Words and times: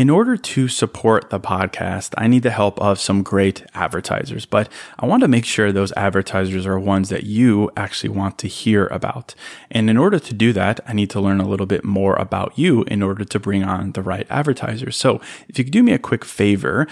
In 0.00 0.08
order 0.08 0.38
to 0.38 0.66
support 0.66 1.28
the 1.28 1.38
podcast, 1.38 2.14
I 2.16 2.26
need 2.26 2.42
the 2.42 2.48
help 2.48 2.80
of 2.80 2.98
some 2.98 3.22
great 3.22 3.66
advertisers, 3.74 4.46
but 4.46 4.72
I 4.98 5.04
want 5.04 5.20
to 5.20 5.28
make 5.28 5.44
sure 5.44 5.72
those 5.72 5.92
advertisers 5.92 6.64
are 6.64 6.80
ones 6.80 7.10
that 7.10 7.24
you 7.24 7.70
actually 7.76 8.08
want 8.08 8.38
to 8.38 8.48
hear 8.48 8.86
about. 8.86 9.34
And 9.70 9.90
in 9.90 9.98
order 9.98 10.18
to 10.18 10.32
do 10.32 10.54
that, 10.54 10.80
I 10.86 10.94
need 10.94 11.10
to 11.10 11.20
learn 11.20 11.38
a 11.38 11.46
little 11.46 11.66
bit 11.66 11.84
more 11.84 12.16
about 12.16 12.58
you 12.58 12.82
in 12.84 13.02
order 13.02 13.26
to 13.26 13.38
bring 13.38 13.62
on 13.62 13.92
the 13.92 14.00
right 14.00 14.26
advertisers. 14.30 14.96
So 14.96 15.20
if 15.50 15.58
you 15.58 15.64
could 15.64 15.72
do 15.74 15.82
me 15.82 15.92
a 15.92 15.98
quick 15.98 16.24
favor, 16.24 16.86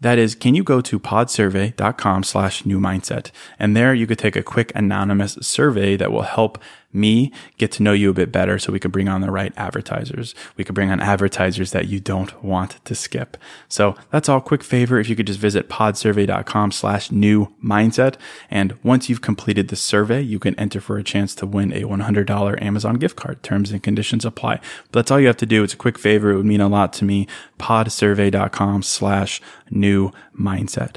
that 0.00 0.18
is, 0.18 0.34
can 0.34 0.54
you 0.54 0.64
go 0.64 0.80
to 0.80 0.98
podsurvey.com 0.98 2.22
slash 2.22 2.64
new 2.64 2.80
mindset? 2.80 3.30
And 3.58 3.76
there 3.76 3.92
you 3.92 4.06
could 4.06 4.18
take 4.18 4.36
a 4.36 4.42
quick 4.42 4.72
anonymous 4.74 5.34
survey 5.42 5.96
that 5.96 6.12
will 6.12 6.22
help 6.22 6.58
me 6.94 7.32
get 7.58 7.72
to 7.72 7.82
know 7.82 7.92
you 7.92 8.10
a 8.10 8.14
bit 8.14 8.30
better 8.32 8.58
so 8.58 8.72
we 8.72 8.80
can 8.80 8.90
bring 8.90 9.08
on 9.08 9.20
the 9.20 9.30
right 9.30 9.52
advertisers. 9.56 10.34
We 10.56 10.64
can 10.64 10.74
bring 10.74 10.90
on 10.90 11.00
advertisers 11.00 11.72
that 11.72 11.88
you 11.88 12.00
don't 12.00 12.42
want 12.42 12.84
to 12.84 12.94
skip. 12.94 13.36
So 13.68 13.96
that's 14.10 14.28
all 14.28 14.40
quick 14.40 14.62
favor. 14.62 14.98
If 14.98 15.08
you 15.08 15.16
could 15.16 15.26
just 15.26 15.40
visit 15.40 15.68
podsurvey.com 15.68 16.72
slash 16.72 17.10
new 17.10 17.52
mindset. 17.62 18.16
And 18.50 18.78
once 18.82 19.08
you've 19.08 19.20
completed 19.20 19.68
the 19.68 19.76
survey, 19.76 20.20
you 20.20 20.38
can 20.38 20.58
enter 20.58 20.80
for 20.80 20.96
a 20.96 21.04
chance 21.04 21.34
to 21.36 21.46
win 21.46 21.72
a 21.72 21.82
$100 21.82 22.62
Amazon 22.62 22.96
gift 22.96 23.16
card. 23.16 23.42
Terms 23.42 23.72
and 23.72 23.82
conditions 23.82 24.24
apply. 24.24 24.60
But 24.90 25.00
that's 25.00 25.10
all 25.10 25.20
you 25.20 25.26
have 25.26 25.36
to 25.38 25.46
do. 25.46 25.62
It's 25.62 25.74
a 25.74 25.78
quick 25.78 25.98
favor. 25.98 26.30
It 26.30 26.36
would 26.36 26.46
mean 26.46 26.60
a 26.60 26.68
lot 26.68 26.92
to 26.94 27.04
me. 27.04 27.26
podsurvey.com 27.58 28.82
slash 28.82 29.40
new 29.70 30.10
mindset. 30.38 30.96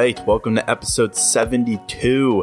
Right, 0.00 0.26
welcome 0.26 0.54
to 0.54 0.70
episode 0.70 1.14
72. 1.14 2.42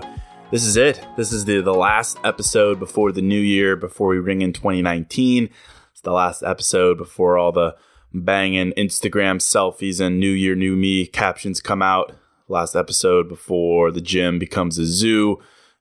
This 0.52 0.64
is 0.64 0.78
it. 0.78 1.04
This 1.18 1.34
is 1.34 1.44
the, 1.44 1.60
the 1.62 1.74
last 1.74 2.20
episode 2.24 2.78
before 2.78 3.12
the 3.12 3.24
new 3.24 3.40
year, 3.40 3.76
before 3.76 4.10
we 4.10 4.20
ring 4.20 4.44
in 4.44 4.54
2019. 4.54 5.50
It's 5.92 6.02
the 6.02 6.12
last 6.12 6.44
episode 6.44 7.00
before 7.00 7.36
all 7.40 7.52
the 7.52 7.76
banging 8.14 8.74
Instagram 8.74 9.38
selfies 9.38 10.00
and 10.00 10.20
New 10.20 10.30
Year, 10.30 10.54
New 10.54 10.76
Me 10.76 11.08
captions 11.08 11.60
come 11.60 11.82
out. 11.82 12.14
Last 12.48 12.76
episode 12.76 13.28
before 13.28 13.90
the 13.90 14.02
gym 14.02 14.38
becomes 14.38 14.78
a 14.78 14.86
zoo. 14.86 15.40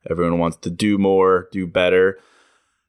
Everyone 0.09 0.39
wants 0.39 0.57
to 0.63 0.71
do 0.71 0.97
more, 0.97 1.47
do 1.53 1.67
better. 1.67 2.19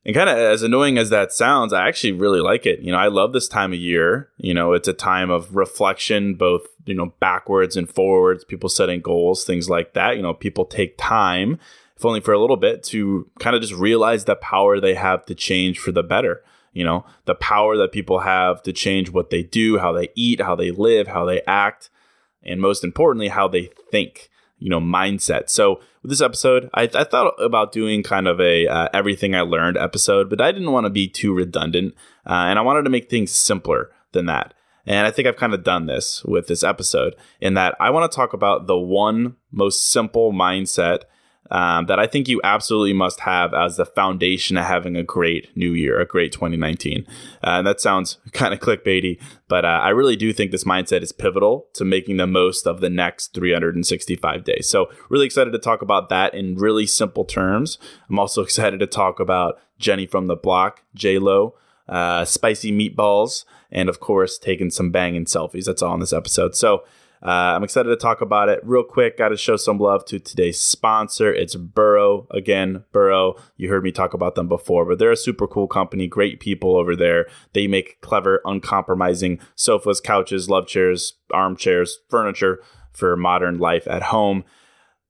And 0.07 0.15
kind 0.15 0.29
of 0.29 0.37
as 0.37 0.63
annoying 0.63 0.97
as 0.97 1.09
that 1.09 1.33
sounds, 1.33 1.73
I 1.73 1.85
actually 1.85 2.13
really 2.13 2.39
like 2.39 2.65
it. 2.65 2.79
You 2.79 2.93
know, 2.93 2.97
I 2.97 3.09
love 3.09 3.33
this 3.33 3.49
time 3.49 3.73
of 3.73 3.79
year. 3.79 4.29
You 4.37 4.53
know, 4.53 4.71
it's 4.71 4.87
a 4.87 4.93
time 4.93 5.29
of 5.29 5.53
reflection, 5.53 6.35
both, 6.35 6.65
you 6.85 6.95
know, 6.95 7.13
backwards 7.19 7.75
and 7.75 7.89
forwards, 7.89 8.45
people 8.45 8.69
setting 8.69 9.01
goals, 9.01 9.43
things 9.43 9.69
like 9.69 9.93
that. 9.95 10.15
You 10.15 10.21
know, 10.21 10.33
people 10.33 10.63
take 10.63 10.97
time, 10.97 11.59
if 11.97 12.05
only 12.05 12.21
for 12.21 12.31
a 12.31 12.39
little 12.39 12.55
bit, 12.55 12.83
to 12.83 13.29
kind 13.39 13.53
of 13.53 13.61
just 13.61 13.73
realize 13.73 14.23
the 14.23 14.37
power 14.37 14.79
they 14.79 14.95
have 14.95 15.25
to 15.25 15.35
change 15.35 15.77
for 15.77 15.91
the 15.91 16.03
better. 16.03 16.41
You 16.71 16.85
know, 16.85 17.05
the 17.25 17.35
power 17.35 17.75
that 17.75 17.91
people 17.91 18.19
have 18.19 18.63
to 18.63 18.71
change 18.71 19.09
what 19.09 19.29
they 19.29 19.43
do, 19.43 19.77
how 19.77 19.91
they 19.91 20.07
eat, 20.15 20.39
how 20.39 20.55
they 20.55 20.71
live, 20.71 21.09
how 21.09 21.25
they 21.25 21.41
act, 21.45 21.89
and 22.43 22.61
most 22.61 22.85
importantly, 22.85 23.27
how 23.27 23.49
they 23.49 23.71
think 23.91 24.29
you 24.59 24.69
know 24.69 24.79
mindset. 24.79 25.49
So 25.49 25.81
with 26.01 26.11
this 26.11 26.21
episode, 26.21 26.69
I, 26.73 26.83
I 26.93 27.03
thought 27.03 27.33
about 27.39 27.71
doing 27.71 28.03
kind 28.03 28.27
of 28.27 28.39
a 28.39 28.67
uh, 28.67 28.89
everything 28.93 29.35
I 29.35 29.41
learned 29.41 29.77
episode, 29.77 30.29
but 30.29 30.41
I 30.41 30.51
didn't 30.51 30.71
want 30.71 30.85
to 30.85 30.89
be 30.89 31.07
too 31.07 31.33
redundant, 31.33 31.95
uh, 32.25 32.33
and 32.33 32.59
I 32.59 32.61
wanted 32.61 32.83
to 32.83 32.89
make 32.89 33.09
things 33.09 33.31
simpler 33.31 33.91
than 34.11 34.25
that. 34.27 34.53
And 34.85 35.05
I 35.05 35.11
think 35.11 35.27
I've 35.27 35.35
kind 35.35 35.53
of 35.53 35.65
done 35.65 35.85
this 35.85 36.23
with 36.23 36.47
this 36.47 36.63
episode 36.63 37.15
in 37.41 37.55
that 37.55 37.75
I 37.79 37.89
want 37.89 38.09
to 38.09 38.15
talk 38.15 38.31
about 38.31 38.67
the 38.67 38.77
one 38.77 39.35
most 39.51 39.89
simple 39.89 40.31
mindset 40.31 41.01
um, 41.51 41.85
that 41.85 41.99
I 41.99 42.07
think 42.07 42.27
you 42.27 42.41
absolutely 42.43 42.93
must 42.93 43.21
have 43.21 43.53
as 43.53 43.77
the 43.77 43.85
foundation 43.85 44.57
of 44.57 44.65
having 44.65 44.95
a 44.95 45.03
great 45.03 45.55
new 45.55 45.71
year, 45.71 45.99
a 45.99 46.05
great 46.05 46.31
2019. 46.31 47.05
Uh, 47.07 47.09
and 47.41 47.67
that 47.67 47.79
sounds 47.79 48.17
kind 48.33 48.53
of 48.53 48.59
clickbaity, 48.59 49.19
but 49.47 49.65
uh, 49.65 49.79
I 49.81 49.89
really 49.89 50.15
do 50.15 50.33
think 50.33 50.51
this 50.51 50.63
mindset 50.63 51.01
is 51.01 51.11
pivotal 51.11 51.67
to 51.73 51.85
making 51.85 52.17
the 52.17 52.27
most 52.27 52.67
of 52.67 52.81
the 52.81 52.89
next 52.89 53.33
365 53.33 54.43
days. 54.43 54.69
So, 54.69 54.89
really 55.09 55.25
excited 55.25 55.51
to 55.51 55.59
talk 55.59 55.81
about 55.81 56.09
that 56.09 56.33
in 56.33 56.55
really 56.55 56.85
simple 56.85 57.25
terms. 57.25 57.77
I'm 58.09 58.19
also 58.19 58.41
excited 58.43 58.79
to 58.79 58.87
talk 58.87 59.19
about 59.19 59.59
Jenny 59.79 60.05
from 60.05 60.27
the 60.27 60.35
block, 60.35 60.83
J 60.93 61.19
Lo, 61.19 61.55
uh, 61.87 62.25
spicy 62.25 62.71
meatballs, 62.71 63.45
and 63.71 63.89
of 63.89 63.99
course, 63.99 64.37
taking 64.37 64.69
some 64.69 64.91
banging 64.91 65.25
selfies. 65.25 65.65
That's 65.65 65.81
all 65.81 65.93
in 65.93 65.99
this 65.99 66.13
episode. 66.13 66.55
So, 66.55 66.83
uh, 67.23 67.55
I'm 67.55 67.63
excited 67.63 67.89
to 67.89 67.95
talk 67.95 68.21
about 68.21 68.49
it 68.49 68.59
real 68.63 68.83
quick. 68.83 69.17
Got 69.17 69.29
to 69.29 69.37
show 69.37 69.55
some 69.57 69.79
love 69.79 70.05
to 70.05 70.19
today's 70.19 70.59
sponsor. 70.59 71.33
It's 71.33 71.55
Burrow. 71.55 72.27
Again, 72.31 72.83
Burrow. 72.91 73.35
You 73.55 73.69
heard 73.69 73.83
me 73.83 73.91
talk 73.91 74.13
about 74.13 74.35
them 74.35 74.47
before, 74.47 74.85
but 74.85 74.99
they're 74.99 75.11
a 75.11 75.17
super 75.17 75.47
cool 75.47 75.67
company. 75.67 76.07
Great 76.07 76.39
people 76.39 76.77
over 76.77 76.95
there. 76.95 77.27
They 77.53 77.67
make 77.67 78.01
clever, 78.01 78.41
uncompromising 78.45 79.39
sofas, 79.55 79.99
couches, 79.99 80.49
love 80.49 80.67
chairs, 80.67 81.13
armchairs, 81.33 81.99
furniture 82.09 82.59
for 82.93 83.15
modern 83.17 83.57
life 83.57 83.87
at 83.87 84.03
home. 84.03 84.43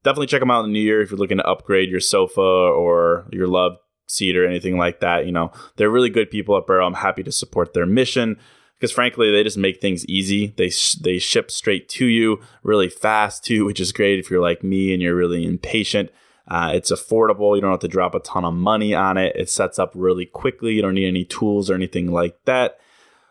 Definitely 0.04 0.28
check 0.28 0.40
them 0.40 0.52
out 0.52 0.64
in 0.64 0.72
the 0.72 0.80
new 0.80 0.86
year 0.86 1.02
if 1.02 1.12
you're 1.12 1.20
looking 1.20 1.38
to 1.38 1.48
upgrade 1.48 1.90
your 1.90 2.00
sofa 2.00 2.42
or 2.42 3.28
your 3.32 3.48
love 3.48 3.74
seat 4.08 4.38
or 4.38 4.48
anything 4.48 4.78
like 4.78 5.02
that. 5.02 5.26
You 5.26 5.34
know, 5.34 5.52
they're 5.76 5.90
really 5.90 6.10
good 6.10 6.32
people 6.32 6.56
at 6.58 6.66
Burrow. 6.66 6.86
I'm 6.86 6.94
happy 6.94 7.24
to 7.24 7.32
support 7.32 7.74
their 7.74 7.86
mission 7.86 8.38
because 8.78 8.92
frankly 8.92 9.32
they 9.32 9.44
just 9.44 9.58
make 9.58 9.82
things 9.82 10.06
easy. 10.06 10.54
They 10.58 10.70
sh- 10.70 10.94
they 10.94 11.18
ship 11.20 11.50
straight 11.52 11.90
to 11.90 12.06
you 12.06 12.42
really 12.64 12.90
fast 12.90 13.44
too 13.44 13.66
which 13.66 13.80
is 13.80 13.92
great 13.92 14.20
if 14.20 14.30
you're 14.30 14.42
like 14.42 14.64
me 14.64 14.94
and 14.94 15.02
you're 15.02 15.16
really 15.16 15.46
impatient. 15.46 16.12
Uh, 16.48 16.72
it's 16.74 16.92
affordable. 16.92 17.56
You 17.56 17.62
don't 17.62 17.72
have 17.72 17.82
to 17.82 17.90
drop 17.90 18.16
a 18.16 18.20
ton 18.20 18.46
of 18.46 18.54
money 18.54 18.94
on 18.94 19.18
it. 19.18 19.36
It 19.36 19.50
sets 19.50 19.78
up 19.80 19.92
really 19.94 20.26
quickly. 20.26 20.76
You 20.76 20.82
don't 20.82 20.94
need 20.94 21.08
any 21.08 21.26
tools 21.26 21.70
or 21.70 21.74
anything 21.74 22.12
like 22.12 22.38
that. 22.46 22.80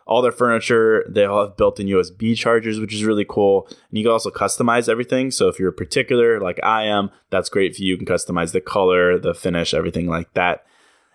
All 0.05 0.21
their 0.21 0.31
furniture 0.31 1.05
they 1.09 1.25
all 1.25 1.45
have 1.45 1.57
built-in 1.57 1.87
usb 1.87 2.37
chargers 2.37 2.79
which 2.79 2.93
is 2.93 3.03
really 3.03 3.25
cool. 3.27 3.67
And 3.67 3.97
you 3.97 4.03
can 4.03 4.11
also 4.11 4.29
customize 4.29 4.89
everything. 4.89 5.31
So 5.31 5.47
if 5.47 5.59
you're 5.59 5.71
particular 5.71 6.39
like 6.39 6.59
i 6.63 6.83
am 6.83 7.09
that's 7.29 7.49
great 7.49 7.75
for 7.75 7.83
you. 7.83 7.89
You 7.89 7.97
can 7.97 8.05
customize 8.05 8.51
the 8.51 8.61
color 8.61 9.17
the 9.17 9.33
finish 9.33 9.73
everything 9.73 10.07
like 10.07 10.33
that 10.33 10.65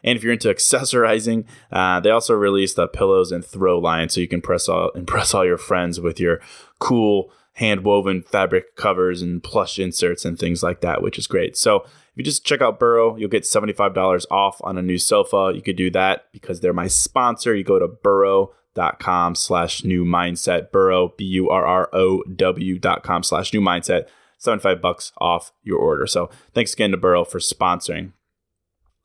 and 0.04 0.16
if 0.16 0.22
you're 0.22 0.32
into 0.32 0.49
accessorizing, 0.54 1.44
uh, 1.70 2.00
they 2.00 2.10
also 2.10 2.34
released 2.34 2.76
the 2.76 2.88
pillows 2.88 3.32
and 3.32 3.44
throw 3.44 3.78
line, 3.78 4.08
so 4.08 4.20
you 4.20 4.28
can 4.28 4.40
press 4.40 4.69
all, 4.69 4.90
impress 4.94 5.34
all 5.34 5.44
your 5.44 5.58
friends 5.58 6.00
with 6.00 6.20
your 6.20 6.40
cool 6.78 7.31
hand 7.54 7.84
woven 7.84 8.22
fabric 8.22 8.76
covers 8.76 9.20
and 9.20 9.43
plush 9.43 9.78
inserts 9.78 10.25
and 10.25 10.38
things 10.38 10.62
like 10.62 10.81
that, 10.81 11.02
which 11.02 11.19
is 11.19 11.26
great. 11.26 11.56
So 11.56 11.82
if 11.82 12.16
you 12.16 12.25
just 12.25 12.46
check 12.46 12.62
out 12.62 12.78
Burrow, 12.78 13.16
you'll 13.16 13.28
get 13.28 13.43
$75 13.43 14.25
off 14.31 14.58
on 14.64 14.78
a 14.78 14.82
new 14.82 14.96
sofa. 14.96 15.52
You 15.54 15.60
could 15.60 15.76
do 15.76 15.90
that 15.90 16.32
because 16.32 16.60
they're 16.60 16.72
my 16.72 16.87
sponsor. 16.87 17.54
You 17.54 17.62
go 17.62 17.78
to 17.78 17.88
burrow 17.88 18.54
burrow.com 18.75 19.34
slash 19.34 19.84
new 19.84 20.04
mindset. 20.04 20.70
Burrow, 20.70 21.12
B 21.16 21.25
U 21.25 21.50
R 21.50 21.64
R 21.64 21.90
O 21.93 22.22
W 22.25 22.78
dot 22.78 23.02
com 23.02 23.22
slash 23.22 23.52
new 23.52 23.60
mindset. 23.60 24.08
75 24.38 24.82
bucks 24.82 25.12
off 25.19 25.52
your 25.62 25.78
order. 25.78 26.06
So 26.06 26.28
thanks 26.52 26.72
again 26.72 26.90
to 26.90 26.96
Burrow 26.96 27.25
for 27.25 27.38
sponsoring. 27.38 28.12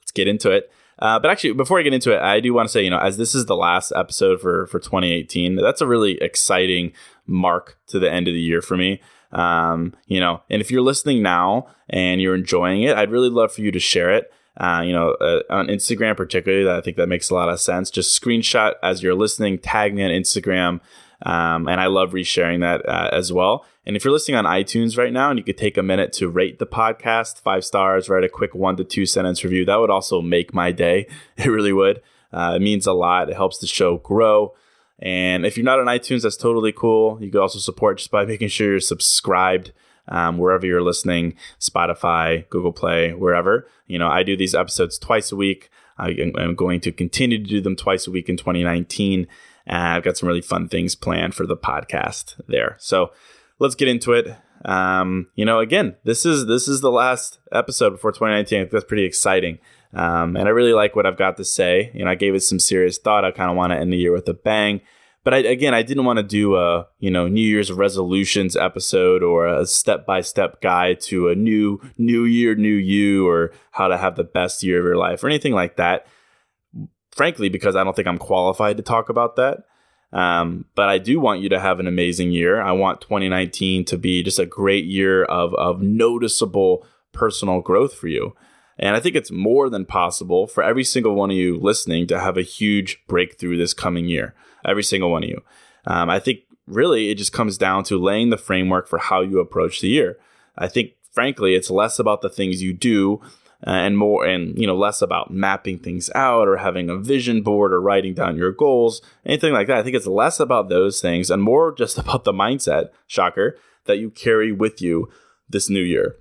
Let's 0.01 0.11
get 0.11 0.27
into 0.27 0.49
it. 0.49 0.71
Uh, 0.99 1.19
but 1.19 1.29
actually, 1.29 1.53
before 1.53 1.79
I 1.79 1.83
get 1.83 1.93
into 1.93 2.13
it, 2.13 2.21
I 2.21 2.39
do 2.39 2.53
want 2.53 2.67
to 2.67 2.71
say, 2.71 2.83
you 2.83 2.89
know, 2.89 2.99
as 2.99 3.17
this 3.17 3.35
is 3.35 3.45
the 3.45 3.55
last 3.55 3.93
episode 3.95 4.41
for 4.41 4.67
for 4.67 4.79
2018, 4.79 5.55
that's 5.55 5.81
a 5.81 5.87
really 5.87 6.21
exciting 6.21 6.93
mark 7.27 7.77
to 7.87 7.99
the 7.99 8.11
end 8.11 8.27
of 8.27 8.33
the 8.33 8.41
year 8.41 8.61
for 8.61 8.77
me. 8.77 9.01
Um, 9.31 9.93
you 10.07 10.19
know, 10.19 10.41
and 10.49 10.61
if 10.61 10.71
you're 10.71 10.81
listening 10.81 11.21
now 11.21 11.67
and 11.89 12.21
you're 12.21 12.35
enjoying 12.35 12.83
it, 12.83 12.95
I'd 12.95 13.11
really 13.11 13.29
love 13.29 13.53
for 13.53 13.61
you 13.61 13.71
to 13.71 13.79
share 13.79 14.11
it. 14.11 14.31
Uh, 14.55 14.81
you 14.83 14.91
know, 14.91 15.11
uh, 15.21 15.41
on 15.51 15.67
Instagram 15.67 16.17
particularly, 16.17 16.63
that 16.63 16.77
I 16.77 16.81
think 16.81 16.97
that 16.97 17.07
makes 17.07 17.29
a 17.29 17.35
lot 17.35 17.49
of 17.49 17.59
sense. 17.59 17.91
Just 17.91 18.19
screenshot 18.19 18.73
as 18.81 19.03
you're 19.03 19.13
listening, 19.13 19.59
tag 19.59 19.93
me 19.93 20.03
on 20.03 20.09
Instagram, 20.09 20.79
um, 21.23 21.67
and 21.67 21.81
I 21.81 21.87
love 21.87 22.11
resharing 22.11 22.61
that 22.61 22.87
uh, 22.87 23.09
as 23.11 23.33
well. 23.33 23.65
And 23.85 23.95
if 23.95 24.03
you're 24.03 24.11
listening 24.11 24.37
on 24.37 24.45
iTunes 24.45 24.97
right 24.97 25.13
now 25.13 25.29
and 25.29 25.39
you 25.39 25.43
could 25.43 25.57
take 25.57 25.77
a 25.77 25.83
minute 25.83 26.13
to 26.13 26.27
rate 26.27 26.59
the 26.59 26.67
podcast 26.67 27.39
five 27.39 27.65
stars, 27.65 28.09
write 28.09 28.23
a 28.23 28.29
quick 28.29 28.53
one 28.53 28.75
to 28.77 28.83
two 28.83 29.05
sentence 29.05 29.43
review, 29.43 29.65
that 29.65 29.79
would 29.79 29.89
also 29.89 30.21
make 30.21 30.53
my 30.53 30.71
day. 30.71 31.07
It 31.37 31.47
really 31.47 31.73
would. 31.73 32.01
Uh, 32.31 32.53
it 32.55 32.61
means 32.61 32.85
a 32.87 32.93
lot. 32.93 33.29
It 33.29 33.35
helps 33.35 33.59
the 33.59 33.67
show 33.67 33.97
grow. 33.97 34.53
And 34.99 35.45
if 35.45 35.55
you're 35.55 35.63
not 35.63 35.79
on 35.79 35.85
iTunes, 35.85 36.23
that's 36.23 36.37
totally 36.37 36.71
cool. 36.71 37.17
You 37.21 37.31
can 37.31 37.39
also 37.39 37.59
support 37.59 37.99
just 37.99 38.11
by 38.11 38.25
making 38.25 38.49
sure 38.49 38.71
you're 38.71 38.79
subscribed 38.79 39.71
um, 40.07 40.37
wherever 40.37 40.65
you're 40.65 40.81
listening 40.81 41.35
Spotify, 41.59 42.49
Google 42.49 42.71
Play, 42.71 43.13
wherever. 43.13 43.67
You 43.85 43.99
know, 43.99 44.07
I 44.07 44.23
do 44.23 44.35
these 44.35 44.55
episodes 44.55 44.97
twice 44.97 45.31
a 45.31 45.35
week. 45.35 45.69
I 45.97 46.09
am 46.37 46.55
going 46.55 46.79
to 46.81 46.91
continue 46.91 47.37
to 47.37 47.49
do 47.49 47.61
them 47.61 47.75
twice 47.75 48.07
a 48.07 48.11
week 48.11 48.29
in 48.29 48.37
2019. 48.37 49.27
And 49.67 49.77
I've 49.77 50.03
got 50.03 50.17
some 50.17 50.27
really 50.27 50.41
fun 50.41 50.69
things 50.69 50.95
planned 50.95 51.35
for 51.35 51.45
the 51.45 51.57
podcast 51.57 52.39
there. 52.47 52.77
So 52.79 53.11
let's 53.59 53.75
get 53.75 53.87
into 53.87 54.13
it. 54.13 54.35
Um, 54.65 55.27
you 55.35 55.45
know, 55.45 55.59
again, 55.59 55.95
this 56.03 56.25
is 56.25 56.47
this 56.47 56.67
is 56.67 56.81
the 56.81 56.91
last 56.91 57.39
episode 57.51 57.91
before 57.91 58.11
2019. 58.11 58.69
That's 58.71 58.85
pretty 58.85 59.03
exciting. 59.03 59.59
Um, 59.93 60.35
and 60.35 60.47
I 60.47 60.51
really 60.51 60.73
like 60.73 60.95
what 60.95 61.05
I've 61.05 61.17
got 61.17 61.37
to 61.37 61.45
say. 61.45 61.91
You 61.93 62.05
know, 62.05 62.11
I 62.11 62.15
gave 62.15 62.33
it 62.33 62.41
some 62.41 62.59
serious 62.59 62.97
thought. 62.97 63.25
I 63.25 63.31
kind 63.31 63.51
of 63.51 63.57
want 63.57 63.71
to 63.71 63.77
end 63.77 63.93
the 63.93 63.97
year 63.97 64.11
with 64.11 64.27
a 64.27 64.33
bang. 64.33 64.81
But 65.23 65.33
I, 65.33 65.37
again, 65.39 65.73
I 65.73 65.81
didn't 65.83 66.05
want 66.05 66.17
to 66.17 66.23
do 66.23 66.55
a 66.55 66.87
you 66.99 67.11
know 67.11 67.27
New 67.27 67.41
Year's 67.41 67.71
resolutions 67.71 68.55
episode 68.55 69.23
or 69.23 69.47
a 69.47 69.65
step 69.65 70.05
by 70.05 70.21
step 70.21 70.61
guide 70.61 71.01
to 71.01 71.27
a 71.27 71.35
new 71.35 71.81
New 71.97 72.23
Year, 72.23 72.55
New 72.55 72.73
You, 72.73 73.27
or 73.27 73.51
how 73.71 73.89
to 73.89 73.97
have 73.97 74.15
the 74.15 74.23
best 74.23 74.63
year 74.63 74.79
of 74.79 74.85
your 74.85 74.95
life 74.95 75.23
or 75.23 75.27
anything 75.27 75.53
like 75.53 75.75
that. 75.75 76.07
Frankly, 77.17 77.49
because 77.49 77.75
I 77.75 77.83
don't 77.83 77.95
think 77.95 78.07
I'm 78.07 78.17
qualified 78.17 78.77
to 78.77 78.83
talk 78.83 79.09
about 79.09 79.35
that. 79.35 79.63
Um, 80.13 80.65
but 80.75 80.87
I 80.87 80.99
do 80.99 81.19
want 81.19 81.41
you 81.41 81.49
to 81.49 81.59
have 81.59 81.79
an 81.79 81.87
amazing 81.87 82.31
year. 82.31 82.61
I 82.61 82.71
want 82.71 83.01
2019 83.01 83.83
to 83.85 83.97
be 83.97 84.23
just 84.23 84.39
a 84.39 84.45
great 84.45 84.85
year 84.85 85.25
of 85.25 85.53
of 85.55 85.81
noticeable 85.81 86.85
personal 87.11 87.61
growth 87.61 87.93
for 87.93 88.07
you. 88.07 88.35
And 88.79 88.95
I 88.95 88.99
think 88.99 89.15
it's 89.15 89.31
more 89.31 89.69
than 89.69 89.85
possible 89.85 90.47
for 90.47 90.63
every 90.63 90.83
single 90.83 91.15
one 91.15 91.31
of 91.31 91.37
you 91.37 91.57
listening 91.59 92.07
to 92.07 92.19
have 92.19 92.37
a 92.37 92.43
huge 92.43 93.03
breakthrough 93.07 93.57
this 93.57 93.73
coming 93.73 94.07
year. 94.07 94.35
Every 94.63 94.83
single 94.83 95.11
one 95.11 95.23
of 95.23 95.29
you. 95.29 95.41
Um, 95.85 96.09
I 96.09 96.19
think 96.19 96.41
really 96.67 97.09
it 97.09 97.15
just 97.15 97.33
comes 97.33 97.57
down 97.57 97.83
to 97.85 97.97
laying 97.97 98.29
the 98.29 98.37
framework 98.37 98.87
for 98.87 98.99
how 98.99 99.21
you 99.21 99.39
approach 99.39 99.81
the 99.81 99.87
year. 99.87 100.17
I 100.57 100.67
think, 100.67 100.91
frankly, 101.11 101.55
it's 101.55 101.71
less 101.71 101.97
about 101.97 102.21
the 102.21 102.29
things 102.29 102.61
you 102.61 102.73
do 102.73 103.21
uh, 103.65 103.71
and 103.71 103.97
more 103.97 104.25
and 104.25 104.57
you 104.57 104.67
know 104.67 104.75
less 104.75 105.01
about 105.01 105.31
mapping 105.31 105.79
things 105.79 106.09
out 106.13 106.47
or 106.47 106.57
having 106.57 106.89
a 106.89 106.97
vision 106.97 107.41
board 107.41 107.73
or 107.73 107.81
writing 107.81 108.13
down 108.13 108.37
your 108.37 108.51
goals 108.51 109.01
anything 109.25 109.53
like 109.53 109.67
that 109.67 109.77
i 109.77 109.83
think 109.83 109.95
it's 109.95 110.07
less 110.07 110.39
about 110.39 110.69
those 110.69 111.01
things 111.01 111.31
and 111.31 111.41
more 111.41 111.73
just 111.73 111.97
about 111.97 112.23
the 112.23 112.33
mindset 112.33 112.89
shocker 113.07 113.57
that 113.85 113.97
you 113.97 114.09
carry 114.09 114.51
with 114.51 114.81
you 114.81 115.09
this 115.49 115.69
new 115.69 115.81
year 115.81 116.15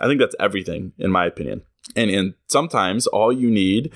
i 0.00 0.06
think 0.06 0.20
that's 0.20 0.36
everything 0.40 0.92
in 0.98 1.10
my 1.10 1.26
opinion 1.26 1.62
and, 1.96 2.10
and 2.10 2.34
sometimes 2.46 3.06
all 3.06 3.32
you 3.32 3.50
need 3.50 3.92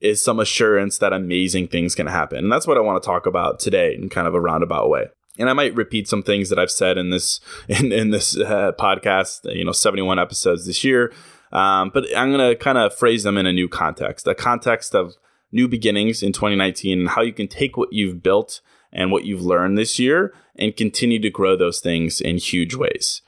is 0.00 0.22
some 0.22 0.40
assurance 0.40 0.98
that 0.98 1.12
amazing 1.12 1.68
things 1.68 1.94
can 1.94 2.06
happen. 2.06 2.38
And 2.38 2.52
that's 2.52 2.66
what 2.66 2.78
I 2.78 2.80
want 2.80 3.02
to 3.02 3.06
talk 3.06 3.26
about 3.26 3.60
today 3.60 3.94
in 3.94 4.08
kind 4.08 4.26
of 4.26 4.34
a 4.34 4.40
roundabout 4.40 4.88
way. 4.88 5.06
And 5.38 5.48
I 5.48 5.52
might 5.52 5.74
repeat 5.74 6.08
some 6.08 6.22
things 6.22 6.48
that 6.48 6.58
I've 6.58 6.70
said 6.70 6.98
in 6.98 7.10
this 7.10 7.40
in, 7.68 7.92
in 7.92 8.10
this 8.10 8.36
uh, 8.36 8.72
podcast, 8.78 9.40
you 9.54 9.64
know, 9.64 9.72
71 9.72 10.18
episodes 10.18 10.66
this 10.66 10.84
year. 10.84 11.12
Um, 11.52 11.90
but 11.92 12.04
I'm 12.16 12.32
going 12.32 12.50
to 12.50 12.56
kind 12.56 12.78
of 12.78 12.94
phrase 12.94 13.24
them 13.24 13.36
in 13.36 13.46
a 13.46 13.52
new 13.52 13.68
context, 13.68 14.26
a 14.26 14.34
context 14.34 14.94
of 14.94 15.16
new 15.52 15.66
beginnings 15.66 16.22
in 16.22 16.32
2019 16.32 17.00
and 17.00 17.08
how 17.08 17.22
you 17.22 17.32
can 17.32 17.48
take 17.48 17.76
what 17.76 17.92
you've 17.92 18.22
built 18.22 18.60
and 18.92 19.10
what 19.10 19.24
you've 19.24 19.42
learned 19.42 19.76
this 19.76 19.98
year 19.98 20.32
and 20.56 20.76
continue 20.76 21.20
to 21.20 21.30
grow 21.30 21.56
those 21.56 21.80
things 21.80 22.20
in 22.20 22.36
huge 22.38 22.74
ways. 22.74 23.22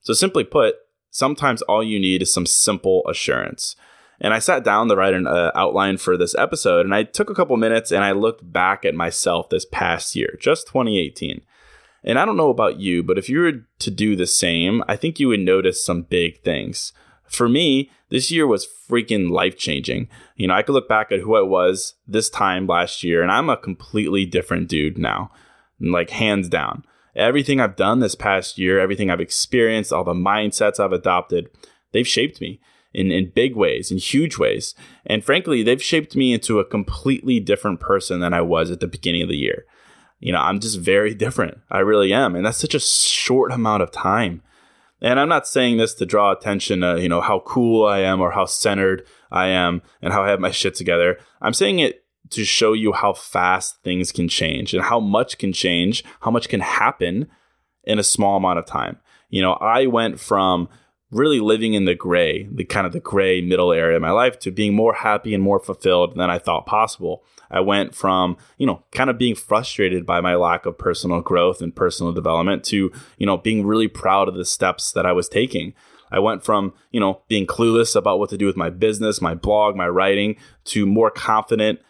So 0.00 0.14
simply 0.14 0.44
put, 0.44 0.76
sometimes 1.10 1.62
all 1.62 1.82
you 1.82 2.00
need 2.00 2.22
is 2.22 2.32
some 2.32 2.46
simple 2.46 3.06
assurance. 3.08 3.76
And 4.20 4.34
I 4.34 4.38
sat 4.38 4.64
down 4.64 4.88
to 4.88 4.96
write 4.96 5.14
an 5.14 5.26
uh, 5.26 5.50
outline 5.54 5.96
for 5.96 6.16
this 6.16 6.34
episode, 6.34 6.84
and 6.84 6.94
I 6.94 7.04
took 7.04 7.30
a 7.30 7.34
couple 7.34 7.56
minutes 7.56 7.90
and 7.90 8.04
I 8.04 8.12
looked 8.12 8.52
back 8.52 8.84
at 8.84 8.94
myself 8.94 9.48
this 9.48 9.64
past 9.64 10.14
year, 10.14 10.36
just 10.38 10.66
2018. 10.66 11.40
And 12.04 12.18
I 12.18 12.24
don't 12.24 12.36
know 12.36 12.50
about 12.50 12.78
you, 12.78 13.02
but 13.02 13.18
if 13.18 13.28
you 13.28 13.40
were 13.40 13.66
to 13.78 13.90
do 13.90 14.16
the 14.16 14.26
same, 14.26 14.82
I 14.88 14.96
think 14.96 15.18
you 15.18 15.28
would 15.28 15.40
notice 15.40 15.84
some 15.84 16.02
big 16.02 16.42
things. 16.42 16.92
For 17.30 17.48
me, 17.48 17.90
this 18.10 18.30
year 18.30 18.46
was 18.46 18.66
freaking 18.88 19.30
life 19.30 19.56
changing. 19.56 20.08
You 20.36 20.48
know, 20.48 20.54
I 20.54 20.62
could 20.62 20.72
look 20.72 20.88
back 20.88 21.12
at 21.12 21.20
who 21.20 21.36
I 21.36 21.42
was 21.42 21.94
this 22.06 22.28
time 22.28 22.66
last 22.66 23.02
year, 23.02 23.22
and 23.22 23.30
I'm 23.30 23.48
a 23.48 23.56
completely 23.56 24.26
different 24.26 24.68
dude 24.68 24.98
now, 24.98 25.30
like 25.80 26.10
hands 26.10 26.48
down 26.48 26.84
everything 27.14 27.60
I've 27.60 27.76
done 27.76 28.00
this 28.00 28.14
past 28.14 28.58
year, 28.58 28.78
everything 28.78 29.10
I've 29.10 29.20
experienced, 29.20 29.92
all 29.92 30.04
the 30.04 30.12
mindsets 30.12 30.80
I've 30.80 30.92
adopted, 30.92 31.48
they've 31.92 32.06
shaped 32.06 32.40
me 32.40 32.60
in, 32.92 33.10
in 33.10 33.32
big 33.34 33.56
ways, 33.56 33.90
in 33.90 33.98
huge 33.98 34.38
ways. 34.38 34.74
And 35.06 35.24
frankly, 35.24 35.62
they've 35.62 35.82
shaped 35.82 36.16
me 36.16 36.32
into 36.32 36.58
a 36.58 36.64
completely 36.64 37.40
different 37.40 37.80
person 37.80 38.20
than 38.20 38.34
I 38.34 38.40
was 38.40 38.70
at 38.70 38.80
the 38.80 38.88
beginning 38.88 39.22
of 39.22 39.28
the 39.28 39.36
year. 39.36 39.64
You 40.18 40.32
know, 40.32 40.40
I'm 40.40 40.60
just 40.60 40.78
very 40.78 41.14
different. 41.24 41.58
I 41.70 41.78
really 41.78 42.12
am. 42.12 42.34
And 42.34 42.44
that's 42.44 42.58
such 42.58 42.74
a 42.74 42.80
short 42.80 43.52
amount 43.52 43.82
of 43.82 43.90
time. 43.90 44.42
And 45.02 45.18
I'm 45.18 45.28
not 45.28 45.46
saying 45.46 45.78
this 45.78 45.94
to 45.94 46.06
draw 46.06 46.32
attention 46.32 46.80
to, 46.80 47.00
you 47.00 47.08
know, 47.08 47.20
how 47.20 47.40
cool 47.40 47.86
I 47.86 48.00
am 48.00 48.20
or 48.20 48.32
how 48.32 48.44
centered 48.44 49.06
I 49.30 49.46
am 49.46 49.82
and 50.02 50.12
how 50.12 50.24
I 50.24 50.28
have 50.28 50.40
my 50.40 50.50
shit 50.50 50.74
together. 50.74 51.18
I'm 51.40 51.54
saying 51.54 51.78
it 51.78 52.04
to 52.30 52.44
show 52.44 52.72
you 52.74 52.92
how 52.92 53.12
fast 53.12 53.82
things 53.82 54.12
can 54.12 54.28
change 54.28 54.74
and 54.74 54.84
how 54.84 55.00
much 55.00 55.38
can 55.38 55.52
change, 55.52 56.04
how 56.20 56.30
much 56.30 56.48
can 56.48 56.60
happen 56.60 57.28
in 57.84 57.98
a 57.98 58.04
small 58.04 58.36
amount 58.36 58.58
of 58.58 58.66
time. 58.66 58.98
You 59.30 59.42
know, 59.42 59.54
I 59.54 59.86
went 59.86 60.20
from 60.20 60.68
really 61.10 61.40
living 61.40 61.74
in 61.74 61.86
the 61.86 61.94
gray, 61.94 62.46
the 62.52 62.64
kind 62.64 62.86
of 62.86 62.92
the 62.92 63.00
gray 63.00 63.40
middle 63.40 63.72
area 63.72 63.96
of 63.96 64.02
my 64.02 64.10
life 64.10 64.38
to 64.40 64.50
being 64.50 64.74
more 64.74 64.94
happy 64.94 65.34
and 65.34 65.42
more 65.42 65.58
fulfilled 65.58 66.16
than 66.16 66.30
I 66.30 66.38
thought 66.38 66.66
possible. 66.66 67.24
I 67.50 67.60
went 67.60 67.94
from, 67.94 68.36
you 68.58 68.66
know, 68.66 68.84
kind 68.92 69.10
of 69.10 69.18
being 69.18 69.34
frustrated 69.34 70.06
by 70.06 70.20
my 70.20 70.34
lack 70.36 70.66
of 70.66 70.78
personal 70.78 71.20
growth 71.20 71.60
and 71.60 71.74
personal 71.74 72.12
development 72.12 72.64
to, 72.64 72.92
you 73.18 73.26
know, 73.26 73.36
being 73.36 73.66
really 73.66 73.88
proud 73.88 74.28
of 74.28 74.34
the 74.34 74.44
steps 74.44 74.92
that 74.92 75.06
I 75.06 75.12
was 75.12 75.28
taking. 75.28 75.74
I 76.12 76.18
went 76.18 76.44
from, 76.44 76.74
you 76.90 77.00
know, 77.00 77.22
being 77.28 77.46
clueless 77.46 77.94
about 77.94 78.18
what 78.18 78.30
to 78.30 78.38
do 78.38 78.46
with 78.46 78.56
my 78.56 78.70
business, 78.70 79.20
my 79.20 79.34
blog, 79.34 79.76
my 79.76 79.88
writing 79.88 80.36
to 80.66 80.86
more 80.86 81.10
confident 81.10 81.80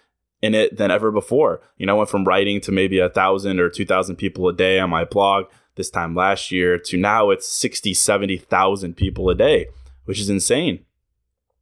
in 0.43 0.55
it 0.55 0.77
than 0.77 0.91
ever 0.91 1.11
before. 1.11 1.61
You 1.77 1.87
know, 1.87 1.95
I 1.95 1.99
went 1.99 2.11
from 2.11 2.25
writing 2.25 2.61
to 2.63 2.73
maybe 2.73 2.99
a 2.99 3.11
thousand 3.11 3.61
or 3.61 3.69
two 3.69 3.85
thousand 3.85 4.17
people 4.17 4.49
a 4.49 4.53
day 4.53 4.79
on 4.79 4.91
my 4.91 5.05
blog 5.05 5.47
this 5.77 5.91
time 5.91 6.15
last 6.15 6.51
year 6.51 6.79
to 6.79 6.97
now 6.99 7.31
it's 7.31 7.49
60, 7.49 7.95
70,000 7.95 8.97
people 8.97 9.31
a 9.31 9.35
day, 9.35 9.67
which 10.05 10.21
is 10.21 10.29
insane. 10.29 10.85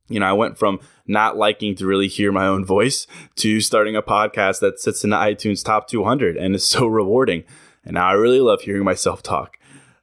You 0.08 0.20
know, 0.20 0.26
I 0.26 0.32
went 0.32 0.58
from 0.58 0.80
not 1.06 1.36
liking 1.36 1.74
to 1.76 1.86
really 1.86 2.08
hear 2.08 2.32
my 2.32 2.46
own 2.46 2.64
voice 2.64 3.06
to 3.36 3.60
starting 3.60 3.96
a 3.96 4.02
podcast 4.02 4.60
that 4.60 4.80
sits 4.80 5.04
in 5.04 5.10
the 5.10 5.16
iTunes 5.16 5.64
top 5.64 5.88
200 5.88 6.36
and 6.36 6.54
is 6.54 6.64
so 6.66 6.86
rewarding. 6.86 7.44
And 7.84 7.94
now 7.94 8.08
I 8.08 8.12
really 8.12 8.40
love 8.40 8.62
hearing 8.62 8.84
myself 8.84 9.22
talk. 9.22 9.58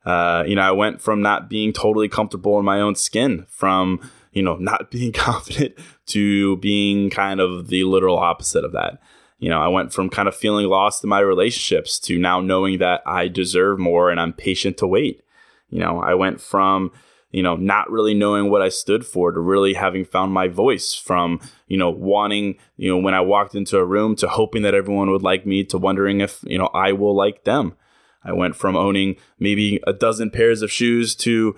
Uh, 0.06 0.44
you 0.48 0.56
know, 0.56 0.62
I 0.62 0.72
went 0.72 1.02
from 1.02 1.22
not 1.22 1.50
being 1.50 1.74
totally 1.74 2.08
comfortable 2.08 2.60
in 2.60 2.66
my 2.66 2.80
own 2.80 2.96
skin, 2.96 3.46
from 3.50 4.00
you 4.32 4.44
know, 4.44 4.56
not 4.58 4.92
being 4.92 5.12
confident 5.12 5.74
to 6.08 6.58
being 6.58 7.10
kind 7.10 7.40
of 7.40 7.70
the 7.70 7.84
literal 7.84 8.18
opposite 8.18 8.64
of 8.64 8.74
that. 8.74 9.00
You 9.40 9.50
know, 9.50 9.60
I 9.60 9.68
went 9.68 9.92
from 9.92 10.10
kind 10.10 10.28
of 10.28 10.36
feeling 10.36 10.68
lost 10.68 11.04
in 11.04 11.10
my 11.10 11.20
relationships 11.20 12.00
to 12.02 12.18
now 12.18 12.40
knowing 12.40 12.78
that 12.80 13.02
I 13.06 13.28
deserve 13.28 13.80
more 13.80 14.10
and 14.10 14.20
I'm 14.20 14.34
patient 14.34 14.78
to 14.78 14.88
wait. 14.88 15.24
You 15.70 15.80
know, 15.80 16.00
I 16.00 16.14
went 16.14 16.40
from, 16.40 16.92
you 17.36 17.44
know, 17.44 17.58
not 17.58 17.92
really 17.92 18.14
knowing 18.14 18.50
what 18.50 18.62
I 18.62 18.70
stood 18.70 19.06
for 19.06 19.30
to 19.30 19.42
really 19.42 19.74
having 19.74 20.06
found 20.06 20.32
my 20.32 20.48
voice 20.48 20.94
from, 20.94 21.42
you 21.68 21.76
know, 21.76 21.90
wanting, 21.90 22.56
you 22.78 22.90
know, 22.90 22.98
when 22.98 23.14
I 23.14 23.20
walked 23.20 23.56
into 23.56 23.78
a 23.78 23.84
room 23.84 24.16
to 24.18 24.28
hoping 24.30 24.62
that 24.62 24.74
everyone 24.74 25.12
would 25.12 25.22
like 25.22 25.46
me 25.46 25.66
to 25.66 25.78
wondering 25.78 26.22
if, 26.22 26.40
you 26.44 26.58
know, 26.58 26.68
I 26.68 26.94
will 26.94 27.14
like 27.14 27.44
them. 27.44 27.76
I 28.24 28.32
went 28.32 28.56
from 28.56 28.78
owning 28.78 29.18
maybe 29.38 29.82
a 29.86 29.92
dozen 29.92 30.30
pairs 30.30 30.62
of 30.62 30.72
shoes 30.72 31.14
to 31.18 31.58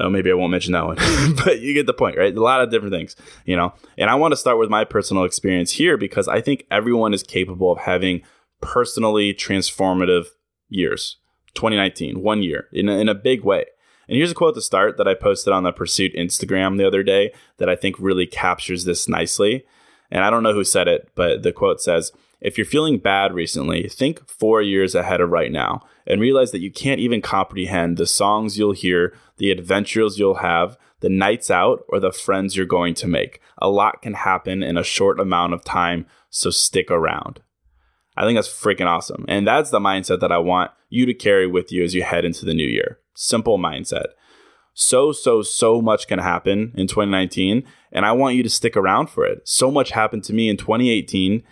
Oh, 0.00 0.08
maybe 0.08 0.30
I 0.30 0.34
won't 0.34 0.52
mention 0.52 0.72
that 0.72 0.86
one, 0.86 0.96
but 1.44 1.60
you 1.60 1.74
get 1.74 1.84
the 1.84 1.92
point, 1.92 2.16
right? 2.16 2.34
A 2.34 2.42
lot 2.42 2.62
of 2.62 2.70
different 2.70 2.94
things, 2.94 3.14
you 3.44 3.54
know. 3.54 3.74
And 3.98 4.08
I 4.08 4.14
want 4.14 4.32
to 4.32 4.36
start 4.36 4.58
with 4.58 4.70
my 4.70 4.84
personal 4.84 5.24
experience 5.24 5.72
here 5.72 5.98
because 5.98 6.28
I 6.28 6.40
think 6.40 6.64
everyone 6.70 7.12
is 7.12 7.22
capable 7.22 7.70
of 7.70 7.78
having 7.78 8.22
personally 8.62 9.34
transformative 9.34 10.28
years. 10.70 11.18
2019, 11.54 12.22
one 12.22 12.42
year 12.42 12.68
in 12.72 12.88
a, 12.88 12.92
in 12.92 13.10
a 13.10 13.14
big 13.14 13.44
way. 13.44 13.66
And 14.08 14.16
here's 14.16 14.32
a 14.32 14.34
quote 14.34 14.54
to 14.54 14.60
start 14.60 14.96
that 14.96 15.08
I 15.08 15.14
posted 15.14 15.52
on 15.52 15.62
the 15.62 15.72
Pursuit 15.72 16.14
Instagram 16.14 16.76
the 16.76 16.86
other 16.86 17.02
day 17.02 17.32
that 17.58 17.68
I 17.68 17.76
think 17.76 17.96
really 17.98 18.26
captures 18.26 18.84
this 18.84 19.08
nicely. 19.08 19.64
And 20.10 20.24
I 20.24 20.30
don't 20.30 20.42
know 20.42 20.52
who 20.52 20.64
said 20.64 20.88
it, 20.88 21.08
but 21.14 21.42
the 21.42 21.52
quote 21.52 21.80
says, 21.80 22.12
if 22.40 22.58
you're 22.58 22.64
feeling 22.64 22.98
bad 22.98 23.32
recently, 23.32 23.88
think 23.88 24.28
four 24.28 24.60
years 24.60 24.94
ahead 24.96 25.20
of 25.20 25.30
right 25.30 25.52
now 25.52 25.80
and 26.06 26.20
realize 26.20 26.50
that 26.50 26.60
you 26.60 26.72
can't 26.72 27.00
even 27.00 27.22
comprehend 27.22 27.96
the 27.96 28.06
songs 28.06 28.58
you'll 28.58 28.72
hear, 28.72 29.16
the 29.36 29.52
adventures 29.52 30.18
you'll 30.18 30.36
have, 30.36 30.76
the 31.00 31.08
nights 31.08 31.50
out, 31.50 31.84
or 31.88 32.00
the 32.00 32.12
friends 32.12 32.56
you're 32.56 32.66
going 32.66 32.94
to 32.94 33.06
make. 33.06 33.40
A 33.58 33.68
lot 33.68 34.02
can 34.02 34.14
happen 34.14 34.62
in 34.62 34.76
a 34.76 34.82
short 34.82 35.20
amount 35.20 35.54
of 35.54 35.64
time, 35.64 36.04
so 36.30 36.50
stick 36.50 36.90
around. 36.90 37.40
I 38.16 38.24
think 38.24 38.36
that's 38.36 38.48
freaking 38.48 38.86
awesome. 38.86 39.24
And 39.28 39.46
that's 39.46 39.70
the 39.70 39.80
mindset 39.80 40.20
that 40.20 40.32
I 40.32 40.38
want 40.38 40.72
you 40.90 41.06
to 41.06 41.14
carry 41.14 41.46
with 41.46 41.72
you 41.72 41.82
as 41.84 41.94
you 41.94 42.02
head 42.02 42.24
into 42.24 42.44
the 42.44 42.54
new 42.54 42.66
year. 42.66 42.98
Simple 43.14 43.58
mindset. 43.58 44.06
So, 44.74 45.12
so, 45.12 45.42
so 45.42 45.82
much 45.82 46.06
can 46.08 46.18
happen 46.18 46.72
in 46.74 46.86
2019, 46.86 47.64
and 47.92 48.06
I 48.06 48.12
want 48.12 48.36
you 48.36 48.42
to 48.42 48.48
stick 48.48 48.76
around 48.76 49.08
for 49.08 49.26
it. 49.26 49.46
So 49.46 49.70
much 49.70 49.90
happened 49.90 50.24
to 50.24 50.32
me 50.32 50.48
in 50.48 50.56
2018, 50.56 51.42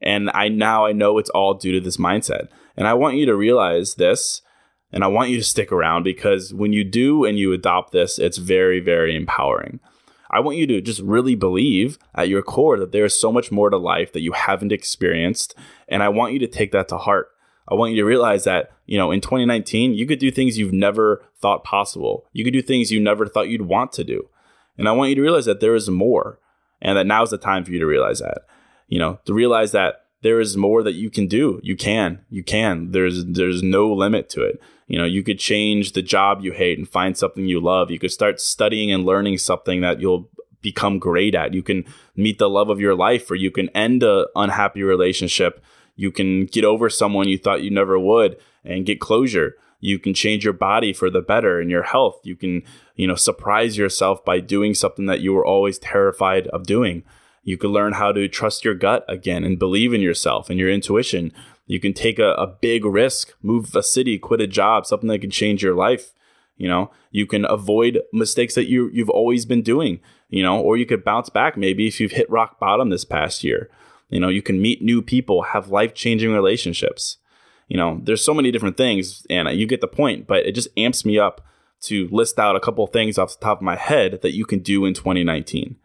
and 0.00 0.30
I 0.34 0.48
now 0.48 0.84
I 0.84 0.92
know 0.92 1.18
it's 1.18 1.30
all 1.30 1.54
due 1.54 1.72
to 1.72 1.80
this 1.80 1.98
mindset. 1.98 2.48
And 2.76 2.88
I 2.88 2.94
want 2.94 3.16
you 3.16 3.26
to 3.26 3.36
realize 3.36 3.94
this, 3.94 4.42
and 4.90 5.04
I 5.04 5.06
want 5.06 5.30
you 5.30 5.36
to 5.36 5.44
stick 5.44 5.70
around 5.70 6.02
because 6.02 6.52
when 6.52 6.72
you 6.72 6.82
do 6.82 7.24
and 7.24 7.38
you 7.38 7.52
adopt 7.52 7.92
this, 7.92 8.18
it's 8.18 8.38
very, 8.38 8.80
very 8.80 9.14
empowering. 9.14 9.78
I 10.30 10.40
want 10.40 10.56
you 10.56 10.66
to 10.66 10.80
just 10.80 11.00
really 11.00 11.36
believe 11.36 11.96
at 12.14 12.28
your 12.28 12.42
core 12.42 12.76
that 12.78 12.90
there 12.90 13.04
is 13.04 13.18
so 13.18 13.30
much 13.30 13.52
more 13.52 13.70
to 13.70 13.76
life 13.76 14.12
that 14.12 14.22
you 14.22 14.32
haven't 14.32 14.72
experienced. 14.72 15.54
And 15.88 16.02
I 16.02 16.08
want 16.08 16.32
you 16.32 16.40
to 16.40 16.48
take 16.48 16.72
that 16.72 16.88
to 16.88 16.98
heart. 16.98 17.28
I 17.68 17.74
want 17.74 17.92
you 17.92 18.02
to 18.02 18.06
realize 18.06 18.44
that, 18.44 18.72
you 18.86 18.98
know, 18.98 19.10
in 19.10 19.20
2019, 19.20 19.94
you 19.94 20.06
could 20.06 20.18
do 20.18 20.30
things 20.30 20.58
you've 20.58 20.72
never 20.72 21.24
thought 21.40 21.64
possible. 21.64 22.26
You 22.32 22.44
could 22.44 22.52
do 22.52 22.62
things 22.62 22.90
you 22.90 23.00
never 23.00 23.26
thought 23.26 23.48
you'd 23.48 23.62
want 23.62 23.92
to 23.92 24.04
do. 24.04 24.28
And 24.76 24.88
I 24.88 24.92
want 24.92 25.10
you 25.10 25.16
to 25.16 25.22
realize 25.22 25.46
that 25.46 25.60
there 25.60 25.74
is 25.74 25.88
more 25.88 26.38
and 26.82 26.98
that 26.98 27.06
now's 27.06 27.30
the 27.30 27.38
time 27.38 27.64
for 27.64 27.72
you 27.72 27.78
to 27.78 27.86
realize 27.86 28.18
that. 28.18 28.42
You 28.88 28.98
know, 28.98 29.18
to 29.24 29.32
realize 29.32 29.72
that 29.72 30.04
there 30.22 30.40
is 30.40 30.56
more 30.56 30.82
that 30.82 30.94
you 30.94 31.10
can 31.10 31.26
do. 31.26 31.60
You 31.62 31.76
can. 31.76 32.24
You 32.30 32.42
can. 32.42 32.90
There's 32.92 33.24
there's 33.24 33.62
no 33.62 33.92
limit 33.92 34.28
to 34.30 34.42
it. 34.42 34.60
You 34.86 34.98
know, 34.98 35.04
you 35.04 35.22
could 35.22 35.38
change 35.38 35.92
the 35.92 36.02
job 36.02 36.42
you 36.42 36.52
hate 36.52 36.78
and 36.78 36.88
find 36.88 37.16
something 37.16 37.46
you 37.46 37.60
love. 37.60 37.90
You 37.90 37.98
could 37.98 38.10
start 38.10 38.40
studying 38.40 38.92
and 38.92 39.06
learning 39.06 39.38
something 39.38 39.80
that 39.80 40.00
you'll 40.00 40.28
become 40.60 40.98
great 40.98 41.34
at. 41.34 41.54
You 41.54 41.62
can 41.62 41.84
meet 42.16 42.38
the 42.38 42.48
love 42.48 42.70
of 42.70 42.80
your 42.80 42.94
life 42.94 43.30
or 43.30 43.34
you 43.34 43.50
can 43.50 43.68
end 43.70 44.02
a 44.02 44.26
unhappy 44.34 44.82
relationship. 44.82 45.62
You 45.96 46.10
can 46.10 46.46
get 46.46 46.64
over 46.64 46.90
someone 46.90 47.28
you 47.28 47.38
thought 47.38 47.62
you 47.62 47.70
never 47.70 47.98
would 47.98 48.36
and 48.64 48.86
get 48.86 49.00
closure. 49.00 49.54
You 49.80 49.98
can 49.98 50.14
change 50.14 50.44
your 50.44 50.54
body 50.54 50.92
for 50.92 51.10
the 51.10 51.20
better 51.20 51.60
and 51.60 51.70
your 51.70 51.82
health. 51.82 52.20
You 52.24 52.36
can, 52.36 52.62
you 52.96 53.06
know, 53.06 53.16
surprise 53.16 53.76
yourself 53.76 54.24
by 54.24 54.40
doing 54.40 54.74
something 54.74 55.06
that 55.06 55.20
you 55.20 55.32
were 55.34 55.44
always 55.44 55.78
terrified 55.78 56.46
of 56.48 56.64
doing. 56.64 57.02
You 57.42 57.58
can 57.58 57.70
learn 57.70 57.92
how 57.92 58.10
to 58.12 58.26
trust 58.26 58.64
your 58.64 58.74
gut 58.74 59.04
again 59.08 59.44
and 59.44 59.58
believe 59.58 59.92
in 59.92 60.00
yourself 60.00 60.48
and 60.48 60.58
your 60.58 60.70
intuition. 60.70 61.32
You 61.66 61.78
can 61.78 61.92
take 61.92 62.18
a, 62.18 62.32
a 62.32 62.46
big 62.46 62.84
risk, 62.84 63.34
move 63.42 63.74
a 63.76 63.82
city, 63.82 64.18
quit 64.18 64.40
a 64.40 64.46
job, 64.46 64.86
something 64.86 65.08
that 65.08 65.20
can 65.20 65.30
change 65.30 65.62
your 65.62 65.74
life. 65.74 66.12
You 66.56 66.68
know, 66.68 66.90
you 67.10 67.26
can 67.26 67.44
avoid 67.44 68.00
mistakes 68.12 68.54
that 68.54 68.68
you 68.68 68.88
you've 68.92 69.10
always 69.10 69.44
been 69.44 69.62
doing. 69.62 70.00
You 70.28 70.42
know, 70.42 70.58
or 70.58 70.76
you 70.76 70.86
could 70.86 71.04
bounce 71.04 71.28
back 71.28 71.56
maybe 71.56 71.86
if 71.86 72.00
you've 72.00 72.12
hit 72.12 72.30
rock 72.30 72.58
bottom 72.58 72.88
this 72.88 73.04
past 73.04 73.44
year. 73.44 73.70
You 74.08 74.20
know, 74.20 74.28
you 74.28 74.42
can 74.42 74.60
meet 74.60 74.82
new 74.82 75.02
people, 75.02 75.42
have 75.42 75.68
life 75.68 75.94
changing 75.94 76.32
relationships. 76.32 77.18
You 77.68 77.76
know, 77.76 78.00
there's 78.02 78.24
so 78.24 78.34
many 78.34 78.50
different 78.50 78.76
things, 78.76 79.26
and 79.30 79.48
you 79.58 79.66
get 79.66 79.80
the 79.80 79.88
point. 79.88 80.26
But 80.26 80.46
it 80.46 80.52
just 80.52 80.68
amps 80.76 81.04
me 81.04 81.18
up 81.18 81.40
to 81.82 82.08
list 82.10 82.38
out 82.38 82.56
a 82.56 82.60
couple 82.60 82.86
things 82.86 83.18
off 83.18 83.38
the 83.38 83.44
top 83.44 83.58
of 83.58 83.62
my 83.62 83.76
head 83.76 84.20
that 84.22 84.34
you 84.34 84.44
can 84.44 84.60
do 84.60 84.84
in 84.84 84.94
2019 84.94 85.76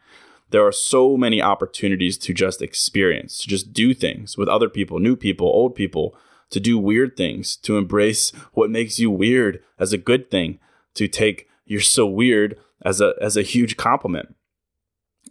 there 0.51 0.65
are 0.65 0.71
so 0.71 1.15
many 1.15 1.41
opportunities 1.41 2.17
to 2.17 2.33
just 2.33 2.61
experience, 2.61 3.39
to 3.39 3.47
just 3.47 3.73
do 3.73 3.93
things 3.93 4.37
with 4.37 4.49
other 4.49 4.69
people, 4.69 4.99
new 4.99 5.15
people, 5.15 5.47
old 5.47 5.75
people, 5.75 6.15
to 6.49 6.59
do 6.59 6.77
weird 6.77 7.15
things, 7.15 7.55
to 7.57 7.77
embrace 7.77 8.31
what 8.53 8.71
makes 8.71 8.99
you 8.99 9.11
weird 9.11 9.63
as 9.77 9.93
a 9.93 9.97
good 9.97 10.31
thing, 10.31 10.59
to 10.95 11.07
take 11.07 11.47
you're 11.65 11.81
so 11.81 12.05
weird 12.05 12.59
as 12.83 12.99
a 12.99 13.13
as 13.21 13.37
a 13.37 13.43
huge 13.43 13.77
compliment. 13.77 14.35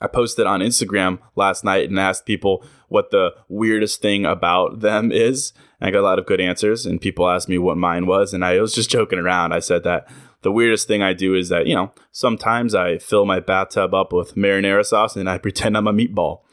I 0.01 0.07
posted 0.07 0.47
on 0.47 0.61
Instagram 0.61 1.19
last 1.37 1.65
night 1.65 1.89
and 1.89 1.99
asked 1.99 2.27
people 2.27 2.65
what 2.89 3.11
the 3.11 3.35
weirdest 3.49 4.01
thing 4.01 4.25
about 4.25 4.81
them 4.81 5.13
is. 5.13 5.53
And 5.81 5.89
I 5.89 5.91
got 5.91 6.01
a 6.01 6.03
lot 6.03 6.19
of 6.19 6.27
good 6.27 6.41
answers, 6.41 6.87
and 6.87 7.01
people 7.01 7.29
asked 7.29 7.49
me 7.49 7.59
what 7.59 7.77
mine 7.77 8.07
was, 8.07 8.35
and 8.35 8.45
I 8.45 8.61
was 8.61 8.75
just 8.75 8.91
joking 8.91 9.19
around. 9.19 9.53
I 9.53 9.61
said 9.61 9.85
that 9.85 10.09
the 10.43 10.53
weirdest 10.53 10.87
thing 10.87 11.03
I 11.03 11.13
do 11.13 11.35
is 11.35 11.49
that, 11.49 11.67
you 11.67 11.75
know, 11.75 11.93
sometimes 12.13 12.75
I 12.75 12.99
fill 12.99 13.25
my 13.25 13.41
bathtub 13.41 13.95
up 13.95 14.13
with 14.13 14.35
marinara 14.35 14.85
sauce 14.85 15.17
and 15.17 15.29
I 15.29 15.39
pretend 15.39 15.77
I'm 15.77 15.89
a 15.89 15.93
meatball. 15.93 16.41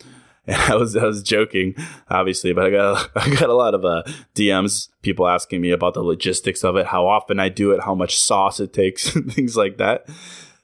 And 0.47 0.61
I 0.61 0.75
was 0.75 0.95
I 0.95 1.03
was 1.03 1.23
joking, 1.23 1.73
obviously, 2.07 2.53
but 2.53 2.67
I 2.67 2.69
got 2.69 3.09
I 3.15 3.33
got 3.33 3.49
a 3.49 3.55
lot 3.55 3.73
of 3.73 3.83
uh, 3.83 4.03
DMs, 4.35 4.89
people 5.01 5.27
asking 5.27 5.59
me 5.59 5.71
about 5.71 5.95
the 5.95 6.03
logistics 6.03 6.63
of 6.63 6.75
it, 6.75 6.85
how 6.85 7.07
often 7.07 7.39
I 7.39 7.49
do 7.49 7.71
it, 7.71 7.81
how 7.81 7.95
much 7.95 8.15
sauce 8.15 8.59
it 8.59 8.71
takes, 8.71 9.09
things 9.31 9.57
like 9.57 9.77
that. 9.77 10.07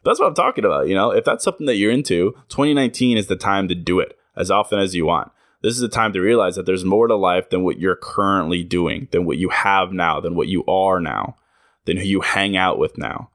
That's 0.03 0.19
what 0.19 0.27
I'm 0.27 0.35
talking 0.35 0.65
about. 0.65 0.87
You 0.87 0.95
know, 0.95 1.11
if 1.11 1.25
that's 1.25 1.43
something 1.43 1.67
that 1.67 1.75
you're 1.75 1.91
into, 1.91 2.33
2019 2.49 3.17
is 3.17 3.27
the 3.27 3.35
time 3.35 3.67
to 3.67 3.75
do 3.75 3.99
it 3.99 4.17
as 4.35 4.49
often 4.49 4.79
as 4.79 4.95
you 4.95 5.05
want. 5.05 5.31
This 5.61 5.75
is 5.75 5.81
the 5.81 5.89
time 5.89 6.11
to 6.13 6.19
realize 6.21 6.55
that 6.55 6.65
there's 6.65 6.83
more 6.83 7.07
to 7.07 7.15
life 7.15 7.49
than 7.49 7.63
what 7.63 7.79
you're 7.79 7.95
currently 7.95 8.63
doing, 8.63 9.07
than 9.11 9.25
what 9.25 9.37
you 9.37 9.49
have 9.49 9.91
now, 9.93 10.19
than 10.19 10.35
what 10.35 10.47
you 10.47 10.65
are 10.65 10.99
now 10.99 11.35
than 11.85 11.97
who 11.97 12.03
you 12.03 12.21
hang 12.21 12.55
out 12.55 12.77
with 12.77 12.97
now. 12.97 13.29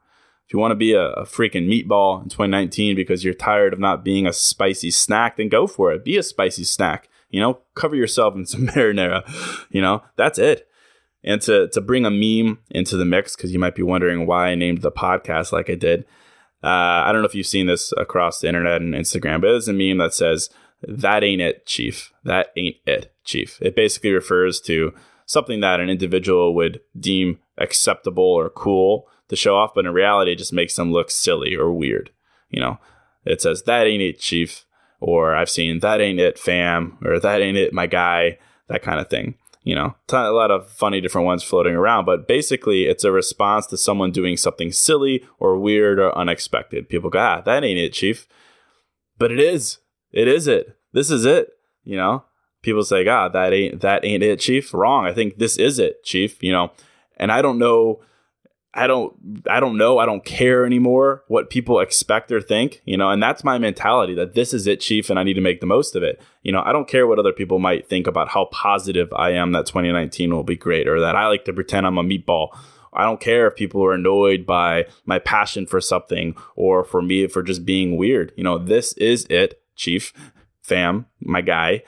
If 0.47 0.53
you 0.53 0.61
want 0.61 0.71
to 0.71 0.77
be 0.77 0.93
a, 0.93 1.09
a, 1.09 1.25
freaking 1.25 1.67
meatball 1.67 2.23
in 2.23 2.29
2019 2.29 2.95
because 2.95 3.25
you're 3.25 3.35
tired 3.35 3.73
of 3.73 3.81
not 3.81 4.05
being 4.05 4.27
a 4.27 4.33
spicy 4.33 4.93
snack, 4.93 5.37
then 5.37 5.49
go 5.49 5.67
for 5.67 5.93
it. 5.93 6.05
Be 6.05 6.17
a 6.17 6.23
spicy 6.23 6.63
snack. 6.63 7.09
You 7.31 7.41
know, 7.41 7.59
cover 7.75 7.97
yourself 7.97 8.37
in 8.37 8.47
some 8.47 8.67
marinara. 8.69 9.29
You 9.71 9.83
know, 9.83 10.05
that's 10.15 10.39
it. 10.39 10.69
And 11.25 11.43
to, 11.43 11.69
to 11.69 11.81
bring 11.81 12.07
a 12.07 12.11
meme 12.11 12.61
into 12.71 12.97
the 12.97 13.05
mix, 13.05 13.35
because 13.35 13.53
you 13.53 13.59
might 13.59 13.75
be 13.75 13.83
wondering 13.83 14.27
why 14.27 14.49
I 14.49 14.55
named 14.55 14.83
the 14.83 14.93
podcast 14.93 15.51
like 15.51 15.69
I 15.69 15.75
did. 15.75 16.05
Uh, 16.63 17.05
I 17.05 17.13
don't 17.13 17.23
know 17.23 17.29
if 17.29 17.35
you've 17.35 17.47
seen 17.47 17.67
this 17.67 17.93
across 17.97 18.41
the 18.41 18.49
internet 18.49 18.81
and 18.81 18.95
Instagram, 18.95 19.41
but 19.41 19.51
it's 19.51 19.69
a 19.69 19.73
meme 19.73 19.99
that 19.99 20.15
says, 20.15 20.51
That 20.83 21.23
ain't 21.23 21.43
it, 21.43 21.67
Chief. 21.67 22.13
That 22.25 22.49
ain't 22.57 22.77
it, 22.87 23.15
Chief. 23.25 23.59
It 23.61 23.77
basically 23.77 24.13
refers 24.13 24.61
to 24.63 24.93
something 25.27 25.61
that 25.61 25.81
an 25.81 25.91
individual 25.91 26.55
would 26.55 26.81
deem 26.99 27.39
acceptable 27.59 28.25
or 28.25 28.51
cool 28.51 29.07
to 29.29 29.37
show 29.37 29.57
off, 29.57 29.73
but 29.75 29.87
in 29.87 29.93
reality, 29.93 30.33
it 30.33 30.39
just 30.39 30.53
makes 30.53 30.77
them 30.77 30.93
look 30.93 31.11
silly 31.11 31.55
or 31.55 31.73
weird. 31.73 32.11
You 32.51 32.61
know, 32.61 32.79
it 33.25 33.43
says, 33.43 33.63
that 33.65 33.87
ain't 33.87 34.03
it, 34.03 34.21
chief. 34.21 34.65
Or 35.01 35.35
I've 35.35 35.51
seen, 35.51 35.81
that 35.81 36.01
ain't 36.01 36.21
it, 36.21 36.39
fam. 36.39 36.99
Or 37.05 37.21
that 37.21 37.43
ain't 37.43 37.59
it, 37.59 37.73
my 37.73 37.87
guy. 37.87 38.39
That 38.69 38.83
kind 38.83 38.99
of 38.99 39.09
thing. 39.09 39.35
You 39.67 39.75
know, 39.75 39.97
a 40.13 40.31
lot 40.31 40.53
of 40.53 40.71
funny 40.71 41.01
different 41.01 41.27
ones 41.27 41.43
floating 41.43 41.75
around, 41.75 42.05
but 42.05 42.29
basically 42.29 42.85
it's 42.85 43.03
a 43.03 43.11
response 43.11 43.67
to 43.67 43.77
someone 43.77 44.13
doing 44.13 44.37
something 44.37 44.71
silly 44.71 45.27
or 45.41 45.59
weird 45.59 45.99
or 45.99 46.17
unexpected. 46.17 46.89
People 46.89 47.11
go, 47.11 47.19
ah, 47.19 47.41
that 47.41 47.65
ain't 47.65 47.81
it, 47.81 47.93
chief. 47.93 48.29
But 49.19 49.33
it 49.33 49.41
is. 49.41 49.79
It 50.13 50.29
is 50.29 50.47
it. 50.47 50.77
This 50.93 51.11
is 51.11 51.25
it. 51.25 51.49
You 51.83 51.97
know, 51.97 52.25
people 52.63 52.85
say, 52.85 53.05
God, 53.05 53.33
that 53.33 53.53
ain't 53.53 53.81
that 53.81 54.05
ain't 54.05 54.23
it, 54.23 54.41
Chief. 54.41 54.73
Wrong. 54.73 55.05
I 55.05 55.13
think 55.13 55.39
this 55.39 55.57
is 55.57 55.79
it, 55.79 56.03
Chief. 56.05 56.43
You 56.43 56.53
know, 56.53 56.73
and 57.17 57.33
I 57.33 57.43
don't 57.43 57.59
know. 57.59 58.01
I 58.77 58.87
don't 58.87 59.43
I 59.49 59.59
don't 59.59 59.79
know. 59.79 59.99
I 59.99 60.07
don't 60.07 60.25
care 60.25 60.67
anymore 60.67 61.25
what 61.29 61.49
people 61.49 61.81
expect 61.81 62.31
or 62.31 62.41
think, 62.43 62.83
you 62.85 62.97
know, 62.97 63.11
and 63.11 63.23
that's 63.23 63.43
my 63.43 63.59
mentality 63.59 64.15
that 64.15 64.35
this 64.35 64.53
is 64.53 64.67
it, 64.67 64.81
chief, 64.81 65.09
and 65.09 65.19
I 65.19 65.23
need 65.23 65.35
to 65.35 65.41
make 65.41 65.61
the 65.61 65.67
most 65.67 65.97
of 65.97 66.03
it. 66.03 66.21
You 66.43 66.53
know, 66.53 66.63
I 66.65 66.73
don't 66.73 66.87
care 66.87 67.07
what 67.07 67.19
other 67.19 67.33
people 67.33 67.59
might 67.59 67.89
think 67.89 68.07
about 68.07 68.29
how 68.29 68.45
positive 68.53 69.13
I 69.15 69.31
am 69.31 69.53
that 69.53 69.67
2019 69.67 70.33
will 70.33 70.45
be 70.45 70.57
great 70.57 70.87
or 70.87 71.01
that 71.01 71.17
I 71.17 71.27
like 71.27 71.47
to 71.47 71.55
pretend 71.55 71.87
I'm 71.87 71.99
a 71.99 72.05
meatball. 72.05 72.49
I 72.93 73.05
don't 73.05 73.21
care 73.21 73.47
if 73.47 73.57
people 73.57 73.83
are 73.85 73.93
annoyed 73.93 74.47
by 74.47 74.87
my 75.05 75.19
passion 75.19 75.67
for 75.67 75.81
something 75.81 76.37
or 76.55 76.85
for 76.85 77.01
me 77.01 77.27
for 77.29 77.43
just 77.43 77.65
being 77.65 77.97
weird. 77.97 78.33
You 78.37 78.45
know, 78.45 78.59
this 78.59 78.93
is 78.95 79.27
it, 79.31 79.61
chief, 79.75 80.13
fam, 80.63 81.07
my 81.21 81.41
guy. 81.41 81.83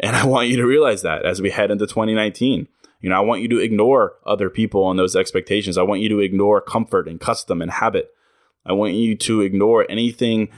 And 0.00 0.14
I 0.14 0.24
want 0.24 0.48
you 0.48 0.56
to 0.56 0.66
realize 0.66 1.02
that 1.02 1.24
as 1.24 1.42
we 1.42 1.50
head 1.50 1.70
into 1.70 1.86
2019. 1.86 2.68
You 3.00 3.10
know, 3.10 3.16
I 3.16 3.20
want 3.20 3.42
you 3.42 3.48
to 3.48 3.58
ignore 3.58 4.14
other 4.26 4.50
people 4.50 4.90
and 4.90 4.98
those 4.98 5.14
expectations. 5.14 5.78
I 5.78 5.82
want 5.82 6.00
you 6.00 6.08
to 6.10 6.20
ignore 6.20 6.60
comfort 6.60 7.08
and 7.08 7.20
custom 7.20 7.62
and 7.62 7.70
habit. 7.70 8.10
I 8.66 8.72
want 8.72 8.94
you 8.94 9.16
to 9.16 9.40
ignore 9.40 9.86
anything 9.88 10.48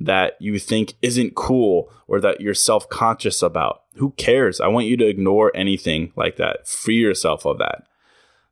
that 0.00 0.36
you 0.40 0.58
think 0.58 0.94
isn't 1.02 1.34
cool 1.34 1.92
or 2.08 2.20
that 2.20 2.40
you're 2.40 2.54
self 2.54 2.88
conscious 2.88 3.42
about. 3.42 3.82
Who 3.96 4.12
cares? 4.12 4.60
I 4.60 4.68
want 4.68 4.86
you 4.86 4.96
to 4.96 5.06
ignore 5.06 5.52
anything 5.54 6.12
like 6.16 6.36
that. 6.36 6.66
Free 6.66 6.96
yourself 6.96 7.44
of 7.44 7.58
that 7.58 7.82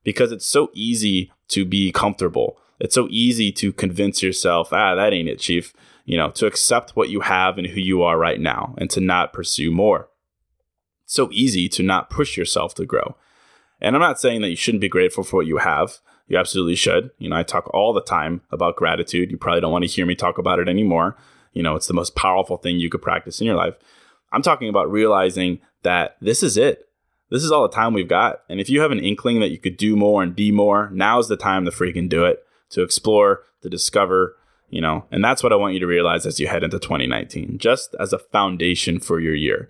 because 0.04 0.30
it's 0.30 0.46
so 0.46 0.70
easy 0.74 1.32
to 1.48 1.64
be 1.64 1.90
comfortable. 1.90 2.58
It's 2.80 2.94
so 2.94 3.08
easy 3.10 3.50
to 3.52 3.72
convince 3.72 4.22
yourself, 4.22 4.72
ah, 4.72 4.94
that 4.94 5.12
ain't 5.12 5.28
it, 5.28 5.40
chief. 5.40 5.72
You 6.04 6.16
know, 6.16 6.30
to 6.32 6.46
accept 6.46 6.96
what 6.96 7.10
you 7.10 7.20
have 7.20 7.58
and 7.58 7.66
who 7.66 7.80
you 7.80 8.02
are 8.02 8.16
right 8.16 8.40
now 8.40 8.74
and 8.78 8.88
to 8.90 9.00
not 9.00 9.32
pursue 9.32 9.70
more. 9.70 10.08
It's 11.04 11.14
so 11.14 11.28
easy 11.32 11.68
to 11.70 11.82
not 11.82 12.08
push 12.08 12.36
yourself 12.36 12.74
to 12.76 12.86
grow. 12.86 13.16
And 13.80 13.94
I'm 13.94 14.02
not 14.02 14.20
saying 14.20 14.40
that 14.42 14.50
you 14.50 14.56
shouldn't 14.56 14.80
be 14.80 14.88
grateful 14.88 15.24
for 15.24 15.36
what 15.36 15.46
you 15.46 15.58
have. 15.58 15.98
You 16.26 16.36
absolutely 16.36 16.74
should. 16.74 17.10
You 17.18 17.30
know, 17.30 17.36
I 17.36 17.42
talk 17.42 17.68
all 17.72 17.92
the 17.92 18.02
time 18.02 18.42
about 18.50 18.76
gratitude. 18.76 19.30
You 19.30 19.38
probably 19.38 19.60
don't 19.60 19.72
want 19.72 19.84
to 19.84 19.90
hear 19.90 20.06
me 20.06 20.14
talk 20.14 20.38
about 20.38 20.58
it 20.58 20.68
anymore. 20.68 21.16
You 21.52 21.62
know, 21.62 21.74
it's 21.74 21.86
the 21.86 21.94
most 21.94 22.14
powerful 22.14 22.56
thing 22.56 22.78
you 22.78 22.90
could 22.90 23.02
practice 23.02 23.40
in 23.40 23.46
your 23.46 23.56
life. 23.56 23.74
I'm 24.30 24.42
talking 24.42 24.68
about 24.68 24.90
realizing 24.90 25.60
that 25.82 26.16
this 26.20 26.42
is 26.42 26.56
it. 26.56 26.88
This 27.30 27.42
is 27.42 27.50
all 27.50 27.62
the 27.62 27.74
time 27.74 27.92
we've 27.92 28.08
got. 28.08 28.40
And 28.48 28.60
if 28.60 28.70
you 28.70 28.80
have 28.80 28.90
an 28.90 29.00
inkling 29.00 29.40
that 29.40 29.50
you 29.50 29.58
could 29.58 29.76
do 29.76 29.96
more 29.96 30.22
and 30.22 30.34
be 30.34 30.50
more, 30.50 30.90
now's 30.92 31.28
the 31.28 31.36
time 31.36 31.64
to 31.64 31.70
freaking 31.70 32.08
do 32.08 32.24
it, 32.24 32.42
to 32.70 32.82
explore, 32.82 33.42
to 33.62 33.68
discover, 33.68 34.36
you 34.70 34.80
know. 34.80 35.04
And 35.10 35.24
that's 35.24 35.42
what 35.42 35.52
I 35.52 35.56
want 35.56 35.74
you 35.74 35.80
to 35.80 35.86
realize 35.86 36.26
as 36.26 36.40
you 36.40 36.46
head 36.46 36.62
into 36.62 36.78
2019, 36.78 37.58
just 37.58 37.94
as 38.00 38.12
a 38.12 38.18
foundation 38.18 38.98
for 39.00 39.20
your 39.20 39.34
year. 39.34 39.68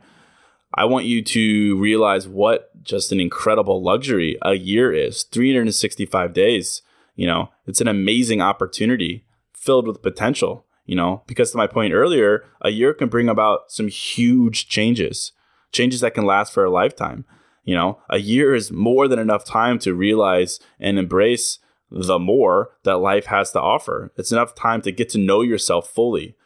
I 0.74 0.84
want 0.84 1.06
you 1.06 1.22
to 1.22 1.78
realize 1.78 2.28
what 2.28 2.70
just 2.82 3.10
an 3.10 3.20
incredible 3.20 3.82
luxury 3.82 4.38
a 4.42 4.54
year 4.54 4.92
is 4.92 5.22
365 5.24 6.32
days. 6.32 6.82
You 7.14 7.26
know, 7.26 7.48
it's 7.66 7.80
an 7.80 7.88
amazing 7.88 8.40
opportunity 8.42 9.24
filled 9.54 9.86
with 9.86 10.02
potential, 10.02 10.66
you 10.84 10.94
know, 10.94 11.22
because 11.26 11.50
to 11.50 11.56
my 11.56 11.66
point 11.66 11.94
earlier, 11.94 12.44
a 12.60 12.70
year 12.70 12.92
can 12.92 13.08
bring 13.08 13.28
about 13.28 13.70
some 13.72 13.88
huge 13.88 14.68
changes, 14.68 15.32
changes 15.72 16.00
that 16.00 16.14
can 16.14 16.26
last 16.26 16.52
for 16.52 16.64
a 16.64 16.70
lifetime. 16.70 17.24
You 17.64 17.74
know, 17.74 18.00
a 18.08 18.18
year 18.18 18.54
is 18.54 18.70
more 18.70 19.08
than 19.08 19.18
enough 19.18 19.44
time 19.44 19.78
to 19.80 19.94
realize 19.94 20.60
and 20.78 20.98
embrace 20.98 21.58
the 21.90 22.18
more 22.18 22.70
that 22.84 22.98
life 22.98 23.26
has 23.26 23.52
to 23.52 23.60
offer. 23.60 24.12
It's 24.16 24.32
enough 24.32 24.54
time 24.54 24.82
to 24.82 24.92
get 24.92 25.08
to 25.10 25.18
know 25.18 25.40
yourself 25.40 25.88
fully, 25.88 26.36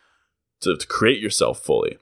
to, 0.61 0.76
to 0.76 0.87
create 0.87 1.21
yourself 1.21 1.61
fully 1.61 1.99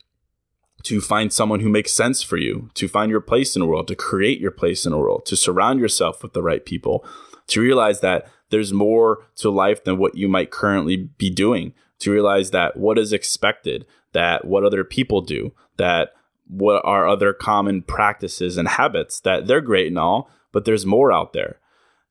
to 0.85 1.01
find 1.01 1.33
someone 1.33 1.61
who 1.61 1.69
makes 1.69 1.93
sense 1.93 2.23
for 2.23 2.37
you, 2.37 2.71
to 2.75 2.89
find 2.89 3.11
your 3.11 3.21
place 3.21 3.55
in 3.55 3.61
the 3.61 3.67
world, 3.67 3.89
to 3.89 3.95
create 3.95 4.41
your 4.41 4.51
place 4.51 4.87
in 4.87 4.93
the 4.93 4.99
world, 4.99 5.27
to 5.27 5.37
surround 5.37 5.81
yourself 5.81 6.23
with 6.23 6.33
the 6.33 6.43
right 6.43 6.65
people, 6.65 7.05
to 7.49 7.61
realize 7.61 8.01
that 8.01 8.29
there's 8.51 8.73
more 8.73 9.27
to 9.37 9.51
life 9.51 9.85
than 9.85 9.99
what 9.99 10.17
you 10.17 10.29
might 10.29 10.51
currently 10.51 10.97
be 10.97 11.31
doing, 11.31 11.75
to 12.01 12.11
realize 12.11 12.51
that 12.51 12.77
what 12.77 12.99
is 12.99 13.13
expected, 13.13 13.87
that 14.13 14.45
what 14.45 14.65
other 14.65 14.85
people 14.85 15.21
do, 15.21 15.53
that 15.77 16.13
what 16.49 16.83
are 16.85 17.07
other 17.07 17.33
common 17.33 17.83
practices 17.83 18.57
and 18.57 18.69
habits, 18.69 19.21
that 19.21 19.47
they're 19.47 19.61
great 19.61 19.87
and 19.87 19.99
all, 19.99 20.31
but 20.53 20.65
there's 20.65 20.87
more 20.87 21.13
out 21.13 21.33
there. 21.33 21.61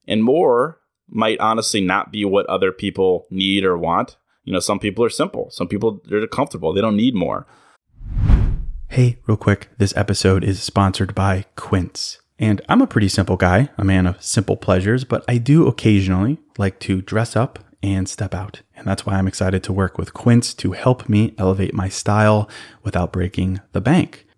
And 0.08 0.24
more 0.24 0.80
might 1.10 1.40
honestly 1.40 1.82
not 1.82 2.12
be 2.12 2.24
what 2.24 2.46
other 2.46 2.72
people 2.72 3.26
need 3.30 3.64
or 3.64 3.78
want. 3.78 4.18
You 4.46 4.54
know, 4.54 4.60
some 4.60 4.80
people 4.80 5.04
are 5.04 5.10
simple, 5.10 5.50
some 5.52 5.68
people 5.68 6.02
they're 6.06 6.26
comfortable, 6.28 6.74
they 6.74 6.82
don't 6.82 6.96
need 6.96 7.16
more. 7.16 7.46
Hey, 8.91 9.19
real 9.27 9.38
quick, 9.38 9.69
this 9.77 9.96
episode 9.96 10.43
is 10.43 10.63
sponsored 10.63 11.13
by 11.13 11.46
Quince. 11.55 12.22
And 12.39 12.60
I'm 12.67 12.81
a 12.81 12.88
pretty 12.88 13.08
simple 13.08 13.38
guy, 13.38 13.69
a 13.77 13.84
man 13.84 14.08
of 14.08 14.22
simple 14.22 14.58
pleasures, 14.58 15.03
but 15.03 15.24
I 15.27 15.38
do 15.38 15.67
occasionally 15.67 16.39
like 16.58 16.79
to 16.79 17.03
dress 17.03 17.36
up 17.36 17.60
and 17.84 18.10
step 18.10 18.34
out. 18.34 18.63
And 18.75 18.88
that's 18.88 19.05
why 19.05 19.13
I'm 19.13 19.27
excited 19.27 19.62
to 19.65 19.74
work 19.74 20.00
with 20.00 20.15
Quince 20.15 20.55
to 20.55 20.72
help 20.72 21.08
me 21.08 21.36
elevate 21.38 21.75
my 21.75 21.88
style 21.88 22.50
without 22.81 23.13
breaking 23.13 23.62
the 23.74 23.79
bank. 23.79 24.25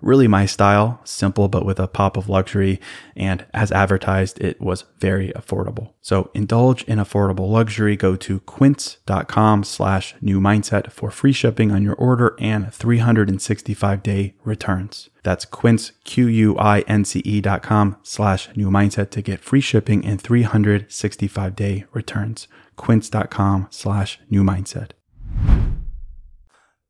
really 0.00 0.28
my 0.28 0.46
style, 0.46 1.00
simple 1.04 1.48
but 1.48 1.64
with 1.64 1.78
a 1.78 1.88
pop 1.88 2.16
of 2.16 2.28
luxury. 2.28 2.80
And 3.16 3.46
as 3.52 3.72
advertised, 3.72 4.40
it 4.40 4.60
was 4.60 4.84
very 4.98 5.30
affordable. 5.30 5.92
So 6.00 6.30
indulge 6.34 6.84
in 6.84 6.98
affordable 6.98 7.50
luxury. 7.50 7.96
Go 7.96 8.16
to 8.16 8.40
quince.com 8.40 9.64
slash 9.64 10.14
new 10.20 10.40
mindset 10.40 10.92
for 10.92 11.10
free 11.10 11.32
shipping 11.32 11.72
on 11.72 11.82
your 11.82 11.94
order 11.94 12.36
and 12.38 12.72
365 12.72 14.02
day 14.02 14.34
returns. 14.44 15.10
That's 15.22 15.44
quince, 15.44 15.92
Q-U-I-N-C-E 16.04 17.40
dot 17.40 17.62
com 17.62 17.96
slash 18.02 18.48
new 18.56 18.70
mindset 18.70 19.10
to 19.10 19.22
get 19.22 19.40
free 19.40 19.60
shipping 19.60 20.04
and 20.04 20.20
365 20.20 21.56
day 21.56 21.84
returns. 21.92 22.48
Quince.com 22.76 23.66
slash 23.70 24.20
new 24.30 24.44
mindset. 24.44 24.92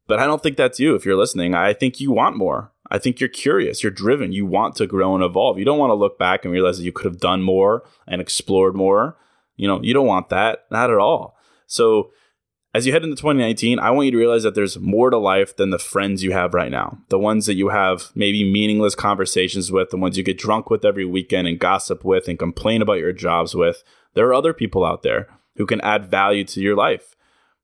But 0.08 0.18
I 0.18 0.26
don't 0.26 0.42
think 0.42 0.56
that's 0.56 0.80
you 0.80 0.94
if 0.94 1.04
you're 1.04 1.16
listening. 1.16 1.54
I 1.54 1.74
think 1.74 2.00
you 2.00 2.10
want 2.10 2.36
more. 2.36 2.72
I 2.90 2.98
think 2.98 3.20
you're 3.20 3.28
curious, 3.28 3.82
you're 3.82 3.92
driven, 3.92 4.32
you 4.32 4.46
want 4.46 4.76
to 4.76 4.86
grow 4.86 5.14
and 5.14 5.22
evolve. 5.22 5.58
You 5.58 5.64
don't 5.64 5.78
want 5.78 5.90
to 5.90 5.94
look 5.94 6.18
back 6.18 6.44
and 6.44 6.52
realize 6.52 6.78
that 6.78 6.84
you 6.84 6.92
could 6.92 7.06
have 7.06 7.20
done 7.20 7.42
more 7.42 7.82
and 8.06 8.20
explored 8.20 8.74
more. 8.74 9.16
You 9.56 9.68
know, 9.68 9.82
you 9.82 9.92
don't 9.92 10.06
want 10.06 10.28
that, 10.30 10.66
not 10.70 10.90
at 10.90 10.98
all. 10.98 11.36
So, 11.66 12.10
as 12.74 12.86
you 12.86 12.92
head 12.92 13.02
into 13.02 13.16
2019, 13.16 13.78
I 13.78 13.90
want 13.90 14.06
you 14.06 14.12
to 14.12 14.18
realize 14.18 14.42
that 14.42 14.54
there's 14.54 14.78
more 14.78 15.08
to 15.10 15.16
life 15.16 15.56
than 15.56 15.70
the 15.70 15.78
friends 15.78 16.22
you 16.22 16.32
have 16.32 16.52
right 16.52 16.70
now. 16.70 16.98
The 17.08 17.18
ones 17.18 17.46
that 17.46 17.54
you 17.54 17.70
have 17.70 18.10
maybe 18.14 18.44
meaningless 18.44 18.94
conversations 18.94 19.72
with, 19.72 19.88
the 19.90 19.96
ones 19.96 20.18
you 20.18 20.22
get 20.22 20.38
drunk 20.38 20.68
with 20.68 20.84
every 20.84 21.04
weekend 21.04 21.48
and 21.48 21.58
gossip 21.58 22.04
with 22.04 22.28
and 22.28 22.38
complain 22.38 22.82
about 22.82 22.98
your 22.98 23.12
jobs 23.12 23.54
with. 23.54 23.82
There 24.14 24.26
are 24.26 24.34
other 24.34 24.52
people 24.52 24.84
out 24.84 25.02
there 25.02 25.28
who 25.56 25.66
can 25.66 25.80
add 25.80 26.10
value 26.10 26.44
to 26.44 26.60
your 26.60 26.76
life. 26.76 27.16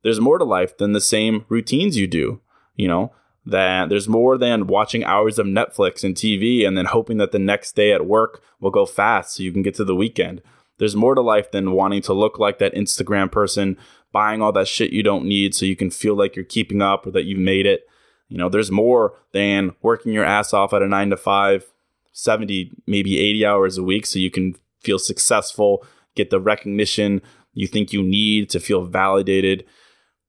There's 0.02 0.20
more 0.20 0.38
to 0.38 0.44
life 0.44 0.76
than 0.78 0.92
the 0.92 1.00
same 1.00 1.44
routines 1.48 1.98
you 1.98 2.06
do. 2.06 2.40
You 2.74 2.88
know, 2.88 3.12
that 3.46 3.88
there's 3.88 4.08
more 4.08 4.38
than 4.38 4.66
watching 4.66 5.04
hours 5.04 5.38
of 5.38 5.46
Netflix 5.46 6.02
and 6.02 6.14
TV 6.14 6.66
and 6.66 6.76
then 6.78 6.86
hoping 6.86 7.18
that 7.18 7.32
the 7.32 7.38
next 7.38 7.76
day 7.76 7.92
at 7.92 8.06
work 8.06 8.42
will 8.60 8.70
go 8.70 8.86
fast 8.86 9.36
so 9.36 9.42
you 9.42 9.52
can 9.52 9.62
get 9.62 9.74
to 9.74 9.84
the 9.84 9.94
weekend. 9.94 10.40
There's 10.78 10.96
more 10.96 11.14
to 11.14 11.20
life 11.20 11.50
than 11.50 11.72
wanting 11.72 12.02
to 12.02 12.14
look 12.14 12.38
like 12.38 12.58
that 12.58 12.74
Instagram 12.74 13.30
person, 13.30 13.76
buying 14.12 14.40
all 14.40 14.52
that 14.52 14.68
shit 14.68 14.92
you 14.92 15.02
don't 15.02 15.26
need 15.26 15.54
so 15.54 15.66
you 15.66 15.76
can 15.76 15.90
feel 15.90 16.14
like 16.14 16.34
you're 16.34 16.44
keeping 16.44 16.82
up 16.82 17.06
or 17.06 17.10
that 17.10 17.24
you've 17.24 17.38
made 17.38 17.66
it. 17.66 17.86
You 18.28 18.38
know, 18.38 18.48
there's 18.48 18.70
more 18.70 19.14
than 19.32 19.72
working 19.82 20.12
your 20.12 20.24
ass 20.24 20.54
off 20.54 20.72
at 20.72 20.82
a 20.82 20.88
nine 20.88 21.10
to 21.10 21.16
five, 21.16 21.66
70, 22.12 22.72
maybe 22.86 23.18
80 23.18 23.46
hours 23.46 23.78
a 23.78 23.82
week 23.82 24.06
so 24.06 24.18
you 24.18 24.30
can 24.30 24.54
feel 24.80 24.98
successful, 24.98 25.84
get 26.14 26.30
the 26.30 26.40
recognition 26.40 27.20
you 27.52 27.66
think 27.66 27.92
you 27.92 28.02
need 28.02 28.50
to 28.50 28.60
feel 28.60 28.84
validated. 28.84 29.64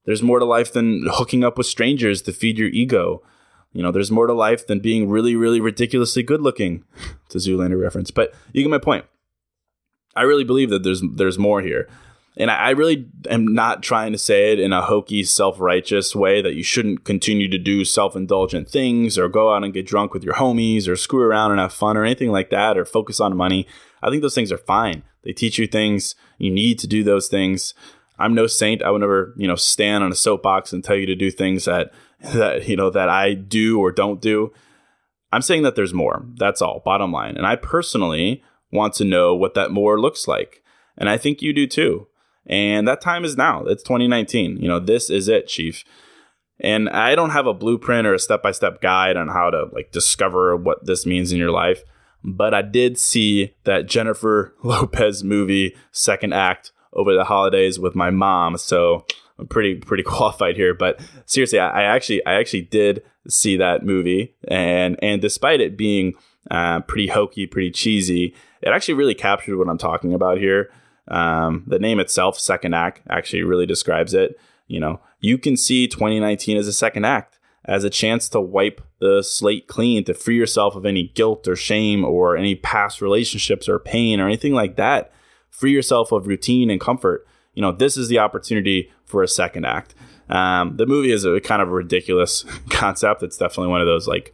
There's 0.06 0.24
more 0.24 0.40
to 0.40 0.46
life 0.46 0.72
than 0.74 1.06
hooking 1.12 1.44
up 1.44 1.58
with 1.58 1.68
strangers 1.68 2.22
to 2.24 2.32
feed 2.32 2.58
your 2.58 2.70
ego. 2.70 3.22
You 3.74 3.84
know, 3.84 3.92
there's 3.92 4.12
more 4.12 4.28
to 4.28 4.34
life 4.34 4.68
than 4.68 4.80
being 4.80 5.10
really, 5.10 5.36
really 5.36 5.60
ridiculously 5.60 6.24
good 6.24 6.42
looking. 6.42 6.84
to 7.30 7.38
Zoolander 7.38 7.82
reference, 7.82 8.12
but 8.12 8.34
you 8.54 8.64
get 8.64 8.70
my 8.70 8.78
point. 8.78 9.06
I 10.16 10.22
really 10.22 10.44
believe 10.44 10.70
that 10.70 10.84
there's 10.84 11.02
there's 11.02 11.38
more 11.38 11.62
here. 11.62 11.90
And 12.38 12.52
I, 12.52 12.56
I 12.56 12.70
really 12.72 13.08
am 13.30 13.54
not 13.54 13.82
trying 13.84 14.12
to 14.12 14.18
say 14.18 14.52
it 14.52 14.60
in 14.60 14.74
a 14.74 14.82
hokey, 14.82 15.24
self 15.24 15.60
righteous 15.60 16.16
way 16.16 16.42
that 16.42 16.56
you 16.56 16.64
shouldn't 16.64 17.04
continue 17.04 17.50
to 17.50 17.58
do 17.58 17.86
self 17.86 18.16
indulgent 18.16 18.70
things 18.70 19.18
or 19.18 19.28
go 19.28 19.54
out 19.54 19.64
and 19.64 19.74
get 19.74 19.88
drunk 19.88 20.14
with 20.14 20.24
your 20.24 20.36
homies 20.36 20.88
or 20.88 20.96
screw 20.96 21.22
around 21.22 21.52
and 21.52 21.60
have 21.60 21.74
fun 21.74 21.98
or 21.98 22.06
anything 22.06 22.32
like 22.32 22.50
that 22.50 22.78
or 22.78 22.86
focus 22.86 23.20
on 23.20 23.36
money. 23.36 23.68
I 24.02 24.10
think 24.10 24.22
those 24.22 24.36
things 24.36 24.52
are 24.52 24.58
fine. 24.58 25.04
They 25.24 25.34
teach 25.34 25.58
you 25.58 25.68
things. 25.68 26.16
You 26.38 26.52
need 26.52 26.78
to 26.80 26.88
do 26.88 27.04
those 27.04 27.28
things. 27.28 27.74
I'm 28.18 28.34
no 28.34 28.48
saint. 28.48 28.82
I 28.82 28.92
would 28.92 29.02
never, 29.02 29.34
you 29.38 29.48
know, 29.48 29.56
stand 29.56 30.04
on 30.04 30.12
a 30.12 30.16
soapbox 30.16 30.74
and 30.74 30.84
tell 30.84 30.96
you 30.96 31.06
to 31.06 31.16
do 31.16 31.32
things 31.32 31.66
that 31.66 31.92
that 32.34 32.68
you 32.68 32.76
know 32.76 32.90
that 32.90 33.10
I 33.10 33.34
do 33.34 33.80
or 33.80 33.92
don't 33.92 34.22
do. 34.22 34.54
I'm 35.32 35.42
saying 35.42 35.64
that 35.64 35.76
there's 35.76 35.94
more. 35.94 36.26
That's 36.36 36.62
all. 36.62 36.82
Bottom 36.86 37.12
line. 37.12 37.36
And 37.36 37.46
I 37.46 37.56
personally 37.56 38.44
want 38.72 38.94
to 38.96 39.04
know 39.04 39.36
what 39.36 39.54
that 39.56 39.72
more 39.72 40.00
looks 40.00 40.28
like. 40.28 40.64
And 40.98 41.10
I 41.10 41.18
think 41.18 41.42
you 41.42 41.52
do 41.54 41.68
too. 41.68 42.08
And 42.46 42.88
that 42.88 43.02
time 43.02 43.26
is 43.26 43.36
now. 43.36 43.64
It's 43.64 43.84
2019. 43.84 44.58
You 44.58 44.68
know, 44.68 44.80
this 44.80 45.10
is 45.10 45.28
it, 45.28 45.48
chief. 45.48 45.84
And 46.60 46.90
I 46.90 47.16
don't 47.16 47.32
have 47.32 47.48
a 47.48 47.54
blueprint 47.54 48.08
or 48.08 48.14
a 48.14 48.20
step-by-step 48.20 48.82
guide 48.82 49.18
on 49.18 49.28
how 49.28 49.50
to 49.50 49.66
like 49.74 49.92
discover 49.92 50.56
what 50.56 50.86
this 50.86 51.06
means 51.06 51.34
in 51.34 51.38
your 51.38 51.52
life, 51.52 51.84
but 52.24 52.54
I 52.54 52.62
did 52.62 52.98
see 52.98 53.56
that 53.66 53.88
Jennifer 53.88 54.56
Lopez 54.64 55.24
movie 55.24 55.76
second 55.92 56.34
act 56.34 56.72
over 56.96 57.14
the 57.14 57.24
holidays 57.24 57.80
with 57.80 57.96
my 57.96 58.10
mom. 58.10 58.58
So 58.58 59.06
I'm 59.38 59.48
pretty 59.48 59.76
pretty 59.76 60.04
qualified 60.04 60.56
here. 60.56 60.74
But 60.74 61.00
seriously, 61.26 61.60
I, 61.60 61.82
I 61.82 61.84
actually 61.84 62.26
I 62.26 62.36
actually 62.36 62.64
did 62.64 63.04
see 63.28 63.58
that 63.58 63.86
movie, 63.86 64.36
and 64.48 64.98
and 65.02 65.22
despite 65.22 65.62
it 65.62 65.78
being 65.78 66.14
uh, 66.52 66.82
pretty 66.82 67.08
hokey, 67.08 67.48
pretty 67.48 67.72
cheesy, 67.72 68.36
it 68.62 68.70
actually 68.70 68.94
really 68.94 69.16
captured 69.16 69.58
what 69.58 69.70
I'm 69.70 69.78
talking 69.78 70.14
about 70.14 70.38
here. 70.38 70.72
Um, 71.08 71.64
the 71.68 71.80
name 71.80 72.00
itself, 72.00 72.40
Second 72.40 72.74
Act, 72.74 73.02
actually 73.10 73.44
really 73.44 73.66
describes 73.66 74.14
it. 74.14 74.40
You 74.68 74.80
know, 74.80 75.00
you 75.20 75.38
can 75.38 75.56
see 75.56 75.88
2019 75.88 76.58
as 76.58 76.68
a 76.68 76.74
second 76.74 77.06
act, 77.06 77.38
as 77.66 77.84
a 77.84 77.90
chance 77.92 78.28
to 78.30 78.42
wipe 78.42 78.82
the 79.00 79.22
slate 79.22 79.68
clean, 79.68 80.04
to 80.06 80.16
free 80.16 80.36
yourself 80.36 80.76
of 80.76 80.86
any 80.86 81.04
guilt 81.04 81.48
or 81.48 81.56
shame 81.56 82.04
or 82.04 82.36
any 82.36 82.56
past 82.56 83.02
relationships 83.02 83.70
or 83.70 83.78
pain 83.78 84.20
or 84.20 84.26
anything 84.26 84.54
like 84.54 84.78
that 84.78 85.12
free 85.58 85.72
yourself 85.72 86.12
of 86.12 86.28
routine 86.28 86.70
and 86.70 86.82
comfort, 86.82 87.26
you 87.54 87.62
know, 87.62 87.72
this 87.72 87.96
is 87.96 88.10
the 88.10 88.20
opportunity 88.20 88.92
for 89.06 89.24
a 89.24 89.28
second 89.28 89.66
act. 89.66 89.96
Um, 90.30 90.76
the 90.78 90.86
movie 90.86 91.12
is 91.12 91.24
a 91.24 91.40
kind 91.40 91.62
of 91.62 91.70
a 91.70 91.72
ridiculous 91.72 92.44
concept. 92.70 93.24
It's 93.24 93.38
definitely 93.38 93.70
one 93.70 93.82
of 93.82 93.88
those 93.88 94.08
like 94.08 94.34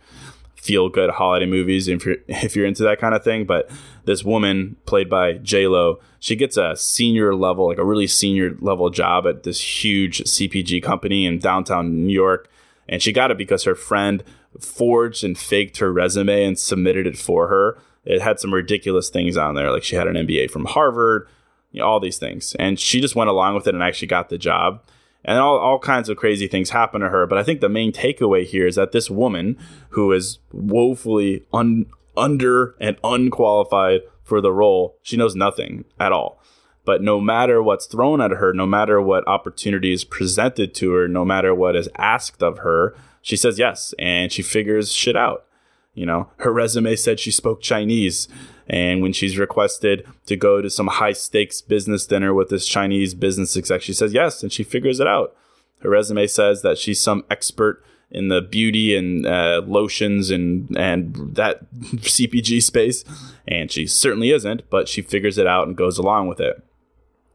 feel 0.56 0.90
good 0.90 1.10
holiday 1.10 1.46
movies 1.46 1.88
if 1.88 2.06
you're 2.06 2.18
if 2.28 2.56
you're 2.56 2.66
into 2.66 2.84
that 2.84 3.00
kind 3.00 3.14
of 3.14 3.24
thing. 3.24 3.46
But 3.46 3.70
this 4.06 4.24
woman 4.24 4.78
played 4.86 5.10
by 5.10 5.34
J 5.34 5.68
Lo, 5.68 6.00
she 6.20 6.36
gets 6.36 6.58
a 6.58 6.76
senior 6.76 7.36
level, 7.36 7.68
like 7.68 7.78
a 7.78 7.86
really 7.86 8.08
senior 8.08 8.56
level 8.60 8.90
job 8.90 9.28
at 9.28 9.44
this 9.44 9.84
huge 9.84 10.24
CPG 10.24 10.82
company 10.82 11.26
in 11.26 11.40
downtown 11.40 12.08
New 12.08 12.14
York, 12.14 12.50
and 12.90 13.02
she 13.02 13.12
got 13.12 13.32
it 13.32 13.38
because 13.38 13.64
her 13.66 13.76
friend 13.76 14.24
forged 14.60 15.24
and 15.24 15.38
faked 15.38 15.78
her 15.78 15.94
resume 15.94 16.46
and 16.46 16.58
submitted 16.58 17.06
it 17.06 17.18
for 17.18 17.48
her. 17.48 17.78
It 18.06 18.22
had 18.22 18.40
some 18.40 18.54
ridiculous 18.54 19.10
things 19.10 19.38
on 19.38 19.56
there, 19.56 19.72
like 19.72 19.84
she 19.84 19.96
had 19.96 20.08
an 20.08 20.16
MBA 20.16 20.50
from 20.50 20.66
Harvard, 20.66 21.28
you 21.72 21.82
know, 21.82 21.88
all 21.88 22.00
these 22.00 22.18
things, 22.18 22.56
and 22.60 22.80
she 22.80 23.00
just 23.00 23.16
went 23.16 23.30
along 23.30 23.56
with 23.56 23.68
it 23.68 23.74
and 23.74 23.84
actually 23.84 24.08
got 24.08 24.30
the 24.30 24.38
job 24.38 24.82
and 25.24 25.40
all, 25.40 25.58
all 25.58 25.80
kinds 25.80 26.10
of 26.10 26.18
crazy 26.18 26.48
things 26.48 26.72
happen 26.72 27.02
to 27.02 27.10
her. 27.10 27.26
But 27.28 27.38
I 27.38 27.44
think 27.44 27.62
the 27.62 27.70
main 27.70 27.92
takeaway 27.92 28.46
here 28.46 28.68
is 28.68 28.76
that 28.76 28.92
this 28.92 29.10
woman, 29.10 29.58
who 29.90 30.12
is 30.12 30.40
woefully 30.52 31.46
un, 31.54 31.86
under 32.18 32.76
and 32.80 32.98
unqualified 33.04 34.02
for 34.24 34.42
the 34.42 34.52
role, 34.52 34.98
she 35.02 35.18
knows 35.18 35.36
nothing 35.36 35.86
at 36.00 36.12
all. 36.12 36.42
But 36.84 37.04
no 37.04 37.22
matter 37.22 37.62
what's 37.62 37.86
thrown 37.86 38.22
at 38.22 38.32
her, 38.32 38.54
no 38.54 38.66
matter 38.66 39.00
what 39.00 39.28
opportunity 39.28 39.94
is 39.94 40.04
presented 40.04 40.74
to 40.76 40.92
her, 40.94 41.08
no 41.08 41.24
matter 41.24 41.54
what 41.54 41.76
is 41.76 41.90
asked 41.98 42.42
of 42.42 42.60
her, 42.60 42.96
she 43.22 43.36
says 43.36 43.60
yes 43.60 43.94
and 44.00 44.32
she 44.32 44.42
figures 44.42 44.92
shit 44.92 45.16
out. 45.16 45.46
You 45.94 46.06
know, 46.06 46.30
her 46.38 46.54
resume 46.54 46.96
said 46.96 47.20
she 47.20 47.32
spoke 47.32 47.62
Chinese. 47.62 48.28
And 48.68 49.02
when 49.02 49.12
she's 49.12 49.38
requested 49.38 50.08
to 50.28 50.38
go 50.38 50.62
to 50.62 50.70
some 50.70 50.88
high 50.88 51.12
stakes 51.12 51.62
business 51.62 52.06
dinner 52.06 52.34
with 52.34 52.50
this 52.50 52.66
Chinese 52.66 53.14
business 53.14 53.58
exec, 53.58 53.82
she 53.82 53.94
says 53.94 54.14
yes, 54.14 54.44
and 54.44 54.52
she 54.52 54.64
figures 54.64 55.02
it 55.02 55.08
out. 55.08 55.36
Her 55.80 55.90
resume 55.90 56.28
says 56.28 56.62
that 56.62 56.78
she's 56.78 57.02
some 57.02 57.26
expert 57.30 57.84
in 58.12 58.28
the 58.28 58.42
beauty 58.42 58.96
and 58.96 59.26
uh, 59.26 59.62
lotions 59.66 60.30
and 60.30 60.76
and 60.78 61.36
that 61.36 61.70
CPG 61.74 62.62
space, 62.62 63.04
and 63.48 63.72
she 63.72 63.88
certainly 63.88 64.32
isn't. 64.32 64.70
But 64.70 64.88
she 64.88 65.02
figures 65.02 65.38
it 65.38 65.48
out 65.48 65.68
and 65.68 65.76
goes 65.76 65.98
along 65.98 66.28
with 66.28 66.40
it. 66.40 66.64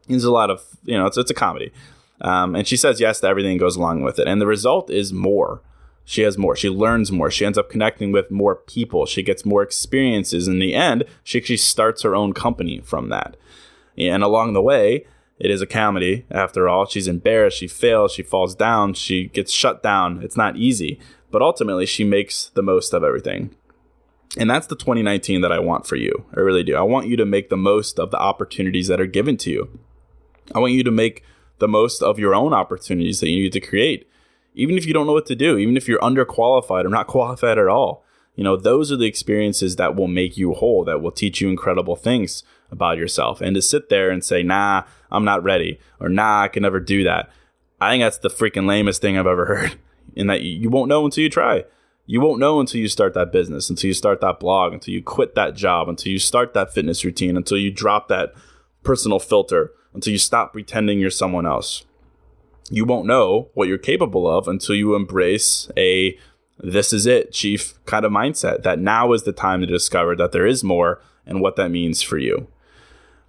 There's 0.07 0.23
a 0.23 0.31
lot 0.31 0.49
of 0.49 0.63
you 0.85 0.97
know, 0.97 1.05
it's 1.05 1.17
it's 1.17 1.31
a 1.31 1.35
comedy, 1.35 1.71
um, 2.21 2.55
and 2.55 2.67
she 2.67 2.77
says 2.77 2.99
yes 2.99 3.19
to 3.19 3.27
everything 3.27 3.51
and 3.51 3.59
goes 3.59 3.75
along 3.75 4.01
with 4.01 4.17
it, 4.17 4.27
and 4.27 4.41
the 4.41 4.47
result 4.47 4.89
is 4.89 5.11
more 5.11 5.61
she 6.09 6.21
has 6.21 6.37
more. 6.37 6.55
She 6.55 6.69
learns 6.69 7.11
more. 7.11 7.29
She 7.29 7.45
ends 7.45 7.57
up 7.57 7.69
connecting 7.69 8.13
with 8.13 8.31
more 8.31 8.55
people. 8.55 9.05
She 9.05 9.21
gets 9.21 9.43
more 9.43 9.61
experiences. 9.61 10.47
In 10.47 10.59
the 10.59 10.73
end, 10.73 11.03
she 11.21 11.37
actually 11.37 11.57
starts 11.57 12.01
her 12.03 12.15
own 12.15 12.31
company 12.31 12.79
from 12.79 13.09
that. 13.09 13.35
And 13.97 14.23
along 14.23 14.53
the 14.53 14.61
way, 14.61 15.05
it 15.37 15.51
is 15.51 15.61
a 15.61 15.67
comedy 15.67 16.25
after 16.31 16.69
all. 16.69 16.85
She's 16.85 17.09
embarrassed. 17.09 17.57
She 17.57 17.67
fails. 17.67 18.13
She 18.13 18.23
falls 18.23 18.55
down. 18.55 18.93
She 18.93 19.27
gets 19.27 19.51
shut 19.51 19.83
down. 19.83 20.23
It's 20.23 20.37
not 20.37 20.55
easy. 20.55 20.97
But 21.29 21.41
ultimately, 21.41 21.85
she 21.85 22.05
makes 22.05 22.51
the 22.53 22.63
most 22.63 22.93
of 22.93 23.03
everything. 23.03 23.53
And 24.37 24.49
that's 24.49 24.67
the 24.67 24.77
2019 24.77 25.41
that 25.41 25.51
I 25.51 25.59
want 25.59 25.85
for 25.85 25.97
you. 25.97 26.23
I 26.33 26.39
really 26.39 26.63
do. 26.63 26.77
I 26.77 26.83
want 26.83 27.07
you 27.07 27.17
to 27.17 27.25
make 27.25 27.49
the 27.49 27.57
most 27.57 27.99
of 27.99 28.11
the 28.11 28.19
opportunities 28.19 28.87
that 28.87 29.01
are 29.01 29.07
given 29.07 29.35
to 29.37 29.51
you. 29.51 29.77
I 30.55 30.59
want 30.59 30.71
you 30.71 30.85
to 30.85 30.91
make 30.91 31.25
the 31.59 31.67
most 31.67 32.01
of 32.01 32.17
your 32.17 32.33
own 32.33 32.53
opportunities 32.53 33.19
that 33.19 33.29
you 33.29 33.43
need 33.43 33.51
to 33.51 33.59
create 33.59 34.07
even 34.57 34.75
if 34.75 34.87
you 34.87 34.93
don't 34.93 35.05
know 35.05 35.13
what 35.13 35.27
to 35.27 35.35
do, 35.35 35.57
even 35.57 35.77
if 35.77 35.87
you're 35.87 35.99
underqualified 35.99 36.83
or 36.83 36.89
not 36.89 37.07
qualified 37.15 37.57
at 37.57 37.67
all. 37.67 38.03
You 38.35 38.43
know, 38.43 38.57
those 38.57 38.91
are 38.91 38.97
the 38.97 39.05
experiences 39.05 39.77
that 39.77 39.95
will 39.95 40.07
make 40.07 40.37
you 40.37 40.53
whole, 40.53 40.83
that 40.85 41.01
will 41.01 41.11
teach 41.11 41.41
you 41.41 41.49
incredible 41.49 41.95
things 41.95 42.43
about 42.71 42.97
yourself. 42.97 43.39
And 43.39 43.55
to 43.55 43.61
sit 43.61 43.89
there 43.89 44.09
and 44.09 44.23
say, 44.23 44.43
nah, 44.43 44.83
I'm 45.11 45.25
not 45.25 45.43
ready, 45.43 45.79
or 45.99 46.09
nah, 46.09 46.43
I 46.43 46.47
can 46.47 46.63
never 46.63 46.79
do 46.79 47.03
that. 47.03 47.29
I 47.79 47.91
think 47.91 48.03
that's 48.03 48.17
the 48.17 48.29
freaking 48.29 48.67
lamest 48.67 49.01
thing 49.01 49.17
I've 49.17 49.27
ever 49.27 49.45
heard. 49.57 49.79
In 50.15 50.27
that 50.27 50.41
you 50.41 50.69
won't 50.69 50.89
know 50.89 51.05
until 51.05 51.23
you 51.23 51.29
try. 51.29 51.65
You 52.07 52.21
won't 52.21 52.39
know 52.39 52.59
until 52.59 52.79
you 52.79 52.87
start 52.87 53.13
that 53.13 53.31
business, 53.31 53.69
until 53.69 53.89
you 53.89 53.93
start 53.93 54.21
that 54.21 54.39
blog, 54.39 54.73
until 54.73 54.93
you 54.93 55.03
quit 55.03 55.35
that 55.35 55.55
job, 55.55 55.89
until 55.89 56.11
you 56.11 56.19
start 56.19 56.53
that 56.53 56.73
fitness 56.73 57.03
routine, 57.03 57.37
until 57.37 57.57
you 57.57 57.69
drop 57.69 58.07
that 58.07 58.33
personal 58.83 59.19
filter, 59.19 59.71
until 59.93 60.13
you 60.13 60.17
stop 60.19 60.53
pretending 60.53 60.99
you're 60.99 61.11
someone 61.11 61.45
else 61.45 61.83
you 62.69 62.85
won't 62.85 63.05
know 63.05 63.49
what 63.53 63.67
you're 63.67 63.77
capable 63.77 64.29
of 64.29 64.47
until 64.47 64.75
you 64.75 64.95
embrace 64.95 65.69
a 65.77 66.17
this 66.59 66.91
is 66.91 67.05
it, 67.05 67.31
chief 67.31 67.73
kind 67.85 68.03
of 68.03 68.11
mindset 68.11 68.63
that 68.63 68.79
now 68.79 69.13
is 69.13 69.23
the 69.23 69.31
time 69.31 69.61
to 69.61 69.67
discover 69.67 70.15
that 70.15 70.31
there 70.31 70.45
is 70.45 70.63
more 70.63 71.01
and 71.25 71.41
what 71.41 71.55
that 71.55 71.69
means 71.69 72.01
for 72.01 72.17
you. 72.17 72.47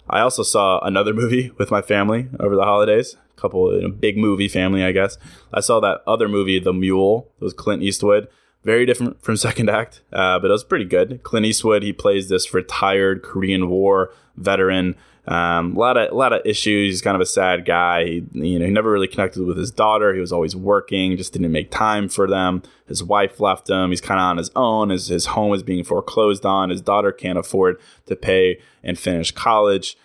I 0.09 0.21
also 0.21 0.43
saw 0.43 0.79
another 0.79 1.13
movie 1.21 1.51
with 1.57 1.71
my 1.71 1.81
family 1.81 2.27
over 2.39 2.55
the 2.55 2.63
holidays. 2.63 3.15
A 3.37 3.41
couple, 3.41 3.77
in 3.77 3.85
a 3.85 3.89
big 3.89 4.17
movie 4.17 4.47
family, 4.47 4.83
I 4.83 4.91
guess. 4.91 5.17
I 5.53 5.59
saw 5.59 5.79
that 5.79 6.01
other 6.07 6.27
movie, 6.27 6.59
The 6.59 6.73
Mule. 6.73 7.31
It 7.39 7.43
was 7.43 7.53
Clint 7.53 7.83
Eastwood. 7.83 8.27
Very 8.63 8.85
different 8.85 9.21
from 9.23 9.37
Second 9.37 9.69
Act, 9.69 10.01
uh, 10.11 10.39
but 10.39 10.49
it 10.49 10.51
was 10.51 10.63
pretty 10.63 10.85
good. 10.85 11.21
Clint 11.23 11.45
Eastwood, 11.45 11.83
he 11.83 11.93
plays 11.93 12.29
this 12.29 12.53
retired 12.53 13.21
Korean 13.21 13.69
War 13.69 14.11
veteran 14.35 14.95
um, 15.29 15.75
a 15.75 15.79
lot 15.79 15.95
of 15.95 16.11
a 16.11 16.15
lot 16.15 16.33
of 16.33 16.41
issues. 16.43 16.91
He's 16.91 17.01
kind 17.03 17.13
of 17.13 17.21
a 17.21 17.25
sad 17.25 17.63
guy. 17.63 18.03
He, 18.03 18.25
you 18.33 18.57
know, 18.57 18.65
he 18.65 18.71
never 18.71 18.91
really 18.91 19.07
connected 19.07 19.45
with 19.45 19.57
his 19.57 19.69
daughter. 19.69 20.11
He 20.11 20.19
was 20.19 20.31
always 20.31 20.55
working, 20.55 21.15
just 21.17 21.33
didn't 21.33 21.51
make 21.51 21.69
time 21.69 22.09
for 22.09 22.27
them. 22.27 22.63
His 22.87 23.03
wife 23.03 23.39
left 23.39 23.69
him. 23.69 23.91
He's 23.91 24.01
kind 24.01 24.19
of 24.19 24.23
on 24.23 24.37
his 24.37 24.49
own. 24.55 24.89
His 24.89 25.07
his 25.07 25.27
home 25.27 25.53
is 25.53 25.61
being 25.61 25.83
foreclosed 25.83 26.47
on. 26.47 26.71
His 26.71 26.81
daughter 26.81 27.11
can't 27.11 27.37
afford 27.37 27.79
to 28.07 28.15
pay 28.15 28.59
and 28.83 28.97
finish 28.97 29.31
college. 29.31 29.95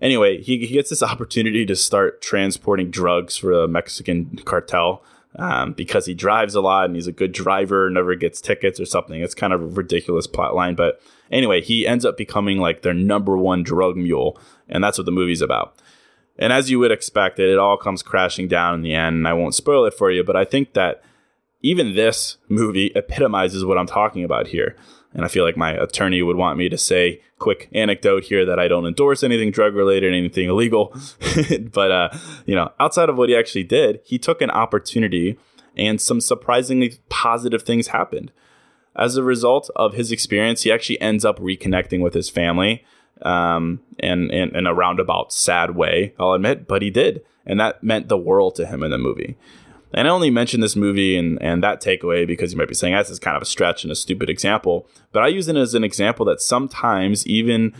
Anyway, 0.00 0.40
he, 0.40 0.64
he 0.64 0.74
gets 0.74 0.90
this 0.90 1.02
opportunity 1.02 1.66
to 1.66 1.74
start 1.74 2.22
transporting 2.22 2.88
drugs 2.88 3.36
for 3.36 3.52
a 3.52 3.66
Mexican 3.66 4.36
cartel. 4.44 5.02
Um, 5.36 5.72
because 5.72 6.06
he 6.06 6.14
drives 6.14 6.54
a 6.54 6.60
lot 6.60 6.86
and 6.86 6.96
he's 6.96 7.06
a 7.06 7.12
good 7.12 7.32
driver, 7.32 7.90
never 7.90 8.14
gets 8.14 8.40
tickets 8.40 8.80
or 8.80 8.86
something. 8.86 9.20
It's 9.20 9.34
kind 9.34 9.52
of 9.52 9.62
a 9.62 9.66
ridiculous 9.66 10.26
plot 10.26 10.54
line. 10.54 10.74
But 10.74 11.00
anyway, 11.30 11.60
he 11.60 11.86
ends 11.86 12.04
up 12.04 12.16
becoming 12.16 12.58
like 12.58 12.82
their 12.82 12.94
number 12.94 13.36
one 13.36 13.62
drug 13.62 13.96
mule 13.96 14.40
and 14.68 14.82
that's 14.82 14.98
what 14.98 15.04
the 15.04 15.12
movie's 15.12 15.42
about. 15.42 15.74
And 16.38 16.52
as 16.52 16.70
you 16.70 16.78
would 16.78 16.92
expect, 16.92 17.38
it, 17.38 17.50
it 17.50 17.58
all 17.58 17.76
comes 17.76 18.02
crashing 18.02 18.48
down 18.48 18.74
in 18.74 18.82
the 18.82 18.94
end. 18.94 19.16
And 19.16 19.28
I 19.28 19.32
won't 19.32 19.54
spoil 19.54 19.84
it 19.84 19.94
for 19.94 20.10
you, 20.10 20.24
but 20.24 20.36
I 20.36 20.44
think 20.44 20.72
that 20.74 21.02
even 21.60 21.94
this 21.94 22.36
movie 22.48 22.92
epitomizes 22.94 23.64
what 23.64 23.78
I'm 23.78 23.86
talking 23.86 24.24
about 24.24 24.48
here. 24.48 24.76
And 25.14 25.24
I 25.24 25.28
feel 25.28 25.44
like 25.44 25.56
my 25.56 25.72
attorney 25.72 26.22
would 26.22 26.36
want 26.36 26.58
me 26.58 26.68
to 26.68 26.78
say, 26.78 27.22
quick 27.38 27.68
anecdote 27.72 28.24
here, 28.24 28.44
that 28.44 28.58
I 28.58 28.68
don't 28.68 28.86
endorse 28.86 29.22
anything 29.22 29.50
drug 29.50 29.74
related, 29.74 30.12
anything 30.12 30.48
illegal. 30.48 30.94
but, 31.72 31.90
uh, 31.90 32.08
you 32.44 32.54
know, 32.54 32.72
outside 32.78 33.08
of 33.08 33.16
what 33.16 33.28
he 33.28 33.36
actually 33.36 33.64
did, 33.64 34.00
he 34.04 34.18
took 34.18 34.42
an 34.42 34.50
opportunity 34.50 35.38
and 35.76 36.00
some 36.00 36.20
surprisingly 36.20 36.98
positive 37.08 37.62
things 37.62 37.88
happened. 37.88 38.32
As 38.96 39.16
a 39.16 39.22
result 39.22 39.70
of 39.76 39.94
his 39.94 40.12
experience, 40.12 40.62
he 40.62 40.72
actually 40.72 41.00
ends 41.00 41.24
up 41.24 41.38
reconnecting 41.38 42.02
with 42.02 42.14
his 42.14 42.28
family 42.28 42.84
um, 43.22 43.80
and, 43.98 44.30
and 44.30 44.54
in 44.54 44.66
a 44.66 44.74
roundabout 44.74 45.32
sad 45.32 45.74
way, 45.74 46.14
I'll 46.18 46.32
admit, 46.32 46.66
but 46.66 46.82
he 46.82 46.90
did, 46.90 47.22
and 47.46 47.58
that 47.60 47.82
meant 47.82 48.08
the 48.08 48.18
world 48.18 48.54
to 48.56 48.66
him 48.66 48.82
in 48.82 48.90
the 48.90 48.98
movie. 48.98 49.36
And 49.94 50.06
I 50.06 50.10
only 50.10 50.30
mention 50.30 50.60
this 50.60 50.76
movie 50.76 51.16
and, 51.16 51.40
and 51.42 51.62
that 51.62 51.82
takeaway 51.82 52.26
because 52.26 52.52
you 52.52 52.58
might 52.58 52.68
be 52.68 52.74
saying 52.74 52.94
this 52.94 53.10
is 53.10 53.18
kind 53.18 53.36
of 53.36 53.42
a 53.42 53.46
stretch 53.46 53.84
and 53.84 53.90
a 53.90 53.96
stupid 53.96 54.28
example, 54.28 54.86
but 55.12 55.22
I 55.22 55.28
use 55.28 55.48
it 55.48 55.56
as 55.56 55.74
an 55.74 55.84
example 55.84 56.26
that 56.26 56.40
sometimes 56.40 57.26
even 57.26 57.74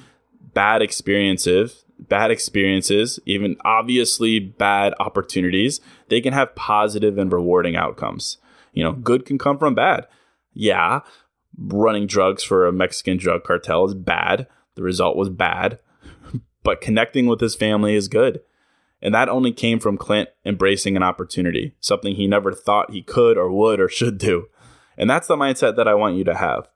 bad 0.55 0.81
experiences, 0.81 1.85
bad 1.99 2.31
experiences, 2.31 3.21
even 3.27 3.57
obviously 3.65 4.39
bad 4.39 4.95
opportunities, 5.01 5.81
they 6.09 6.21
can 6.21 6.33
have 6.33 6.55
positive 6.55 7.19
and 7.19 7.31
rewarding 7.31 7.77
outcomes. 7.77 8.39
You 8.73 8.85
know, 8.85 8.93
good 8.93 9.27
can 9.27 9.39
come 9.39 9.59
from 9.59 9.75
bad. 9.75 10.07
Yeah, 10.55 11.01
running 11.59 12.07
drugs 12.07 12.43
for 12.43 12.67
a 12.67 12.73
Mexican 12.73 13.19
drug 13.19 13.45
cartel 13.45 13.85
is 13.85 13.95
bad, 13.95 14.47
the 14.77 14.83
result 14.83 15.17
was 15.17 15.29
bad, 15.29 15.81
but 16.63 16.81
connecting 16.81 17.27
with 17.27 17.41
his 17.41 17.55
family 17.55 17.95
is 17.95 18.09
good. 18.09 18.41
And 19.01 19.15
that 19.15 19.29
only 19.29 19.53
came 19.53 19.79
from 19.79 19.97
Clint 19.97 20.29
embracing 20.45 20.97
an 20.97 21.03
opportunity, 21.03 21.75
something 21.81 22.15
he 22.15 22.27
never 22.27 22.53
thought 22.53 22.91
he 22.91 23.03
could 23.03 23.39
or 23.39 23.51
would 23.51 23.81
or 23.81 23.89
should 23.89 24.19
do. 24.19 24.49
And 24.97 25.09
that's 25.09 25.29
the 25.29 25.37
mindset 25.37 25.77
that 25.77 25.87
I 25.87 25.95
want 25.95 26.17
you 26.17 26.25
to 26.25 26.35
have. 26.35 26.69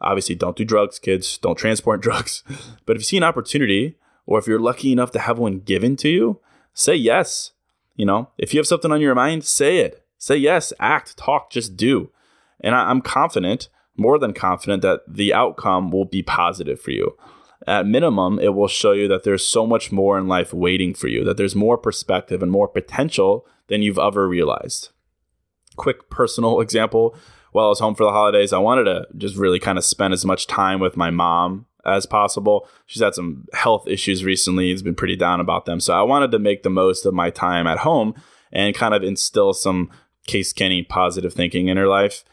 Obviously, 0.00 0.34
don't 0.34 0.56
do 0.56 0.64
drugs, 0.64 0.98
kids. 0.98 1.38
Don't 1.38 1.56
transport 1.56 2.00
drugs. 2.02 2.44
But 2.84 2.96
if 2.96 3.00
you 3.00 3.04
see 3.04 3.16
an 3.16 3.22
opportunity, 3.22 3.96
or 4.26 4.38
if 4.38 4.46
you're 4.46 4.60
lucky 4.60 4.92
enough 4.92 5.10
to 5.12 5.18
have 5.18 5.38
one 5.38 5.60
given 5.60 5.96
to 5.96 6.08
you, 6.08 6.40
say 6.74 6.94
yes. 6.94 7.52
You 7.94 8.04
know, 8.04 8.30
if 8.36 8.52
you 8.52 8.60
have 8.60 8.66
something 8.66 8.92
on 8.92 9.00
your 9.00 9.14
mind, 9.14 9.44
say 9.44 9.78
it. 9.78 10.04
Say 10.18 10.36
yes, 10.36 10.72
act, 10.78 11.16
talk, 11.16 11.50
just 11.50 11.76
do. 11.76 12.10
And 12.60 12.74
I, 12.74 12.90
am 12.90 13.00
confident 13.00 13.68
more 13.96 14.18
than 14.18 14.32
confident 14.32 14.82
that 14.82 15.00
the 15.08 15.32
outcome 15.32 15.90
will 15.90 16.04
be 16.04 16.22
positive 16.22 16.80
for 16.80 16.90
you. 16.90 17.16
At 17.66 17.86
minimum, 17.86 18.38
it 18.38 18.54
will 18.54 18.68
show 18.68 18.92
you 18.92 19.08
that 19.08 19.24
there's 19.24 19.44
so 19.44 19.66
much 19.66 19.90
more 19.90 20.18
in 20.18 20.28
life 20.28 20.52
waiting 20.52 20.94
for 20.94 21.08
you, 21.08 21.24
that 21.24 21.36
there's 21.36 21.56
more 21.56 21.76
perspective 21.76 22.42
and 22.42 22.52
more 22.52 22.68
potential 22.68 23.46
than 23.66 23.82
you've 23.82 23.98
ever 23.98 24.28
realized. 24.28 24.90
Quick 25.76 26.08
personal 26.08 26.60
example 26.62 27.16
while 27.56 27.64
I 27.64 27.68
was 27.70 27.80
home 27.80 27.94
for 27.94 28.04
the 28.04 28.12
holidays, 28.12 28.52
I 28.52 28.58
wanted 28.58 28.84
to 28.84 29.06
just 29.16 29.34
really 29.34 29.58
kind 29.58 29.78
of 29.78 29.84
spend 29.84 30.12
as 30.12 30.26
much 30.26 30.46
time 30.46 30.78
with 30.78 30.94
my 30.94 31.08
mom 31.08 31.64
as 31.86 32.04
possible. 32.04 32.68
She's 32.84 33.02
had 33.02 33.14
some 33.14 33.46
health 33.54 33.88
issues 33.88 34.24
recently. 34.24 34.70
It's 34.70 34.82
been 34.82 34.94
pretty 34.94 35.16
down 35.16 35.40
about 35.40 35.64
them. 35.64 35.80
So 35.80 35.94
I 35.94 36.02
wanted 36.02 36.32
to 36.32 36.38
make 36.38 36.64
the 36.64 36.68
most 36.68 37.06
of 37.06 37.14
my 37.14 37.30
time 37.30 37.66
at 37.66 37.78
home 37.78 38.12
and 38.52 38.74
kind 38.74 38.92
of 38.92 39.02
instill 39.02 39.54
some 39.54 39.90
Case 40.26 40.52
Kenny 40.52 40.82
positive 40.82 41.32
thinking 41.32 41.68
in 41.68 41.78
her 41.78 41.88
life. 41.88 42.24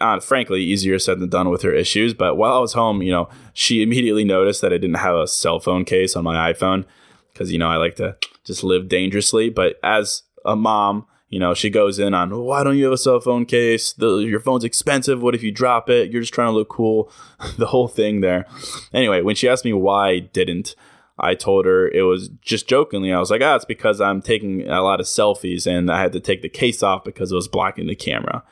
Uh, 0.00 0.20
frankly, 0.20 0.62
easier 0.62 0.98
said 0.98 1.20
than 1.20 1.28
done 1.28 1.50
with 1.50 1.62
her 1.62 1.72
issues. 1.72 2.14
But 2.14 2.36
while 2.36 2.54
I 2.54 2.58
was 2.58 2.72
home, 2.72 3.02
you 3.02 3.12
know, 3.12 3.28
she 3.52 3.82
immediately 3.82 4.24
noticed 4.24 4.60
that 4.62 4.72
I 4.72 4.78
didn't 4.78 4.96
have 4.96 5.16
a 5.16 5.26
cell 5.26 5.60
phone 5.60 5.84
case 5.84 6.16
on 6.16 6.24
my 6.24 6.52
iPhone 6.52 6.84
because, 7.32 7.52
you 7.52 7.58
know, 7.58 7.68
I 7.68 7.76
like 7.76 7.96
to 7.96 8.16
just 8.44 8.64
live 8.64 8.88
dangerously. 8.88 9.50
But 9.50 9.76
as 9.82 10.22
a 10.44 10.56
mom, 10.56 11.06
you 11.28 11.40
know, 11.40 11.54
she 11.54 11.70
goes 11.70 11.98
in 11.98 12.14
on, 12.14 12.36
why 12.44 12.62
don't 12.62 12.76
you 12.76 12.84
have 12.84 12.92
a 12.92 12.98
cell 12.98 13.20
phone 13.20 13.46
case? 13.46 13.92
The, 13.92 14.18
your 14.18 14.40
phone's 14.40 14.64
expensive. 14.64 15.20
What 15.20 15.34
if 15.34 15.42
you 15.42 15.50
drop 15.50 15.90
it? 15.90 16.10
You're 16.10 16.22
just 16.22 16.34
trying 16.34 16.48
to 16.48 16.52
look 16.52 16.68
cool. 16.68 17.10
the 17.58 17.66
whole 17.66 17.88
thing 17.88 18.20
there. 18.20 18.46
Anyway, 18.92 19.22
when 19.22 19.36
she 19.36 19.48
asked 19.48 19.64
me 19.64 19.72
why 19.72 20.08
I 20.08 20.18
didn't, 20.20 20.74
I 21.18 21.34
told 21.34 21.64
her 21.64 21.88
it 21.88 22.02
was 22.02 22.28
just 22.42 22.68
jokingly. 22.68 23.12
I 23.12 23.18
was 23.18 23.30
like, 23.30 23.42
ah, 23.42 23.56
it's 23.56 23.64
because 23.64 24.00
I'm 24.00 24.20
taking 24.20 24.68
a 24.68 24.82
lot 24.82 25.00
of 25.00 25.06
selfies 25.06 25.66
and 25.66 25.90
I 25.90 26.00
had 26.00 26.12
to 26.12 26.20
take 26.20 26.42
the 26.42 26.48
case 26.48 26.82
off 26.82 27.04
because 27.04 27.32
it 27.32 27.36
was 27.36 27.48
blocking 27.48 27.86
the 27.86 27.94
camera. 27.94 28.44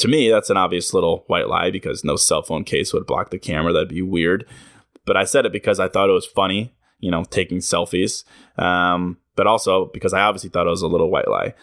To 0.00 0.08
me, 0.08 0.30
that's 0.30 0.50
an 0.50 0.56
obvious 0.56 0.94
little 0.94 1.24
white 1.26 1.48
lie 1.48 1.70
because 1.70 2.04
no 2.04 2.16
cell 2.16 2.42
phone 2.42 2.64
case 2.64 2.92
would 2.92 3.06
block 3.06 3.30
the 3.30 3.38
camera. 3.38 3.72
That'd 3.72 3.88
be 3.88 4.02
weird. 4.02 4.46
But 5.04 5.16
I 5.16 5.24
said 5.24 5.44
it 5.44 5.52
because 5.52 5.78
I 5.78 5.88
thought 5.88 6.08
it 6.08 6.12
was 6.12 6.26
funny, 6.26 6.74
you 7.00 7.10
know, 7.10 7.24
taking 7.24 7.58
selfies. 7.58 8.24
Um, 8.58 9.18
but 9.36 9.46
also 9.46 9.86
because 9.86 10.14
I 10.14 10.22
obviously 10.22 10.50
thought 10.50 10.66
it 10.66 10.70
was 10.70 10.82
a 10.82 10.88
little 10.88 11.10
white 11.10 11.28
lie. 11.28 11.54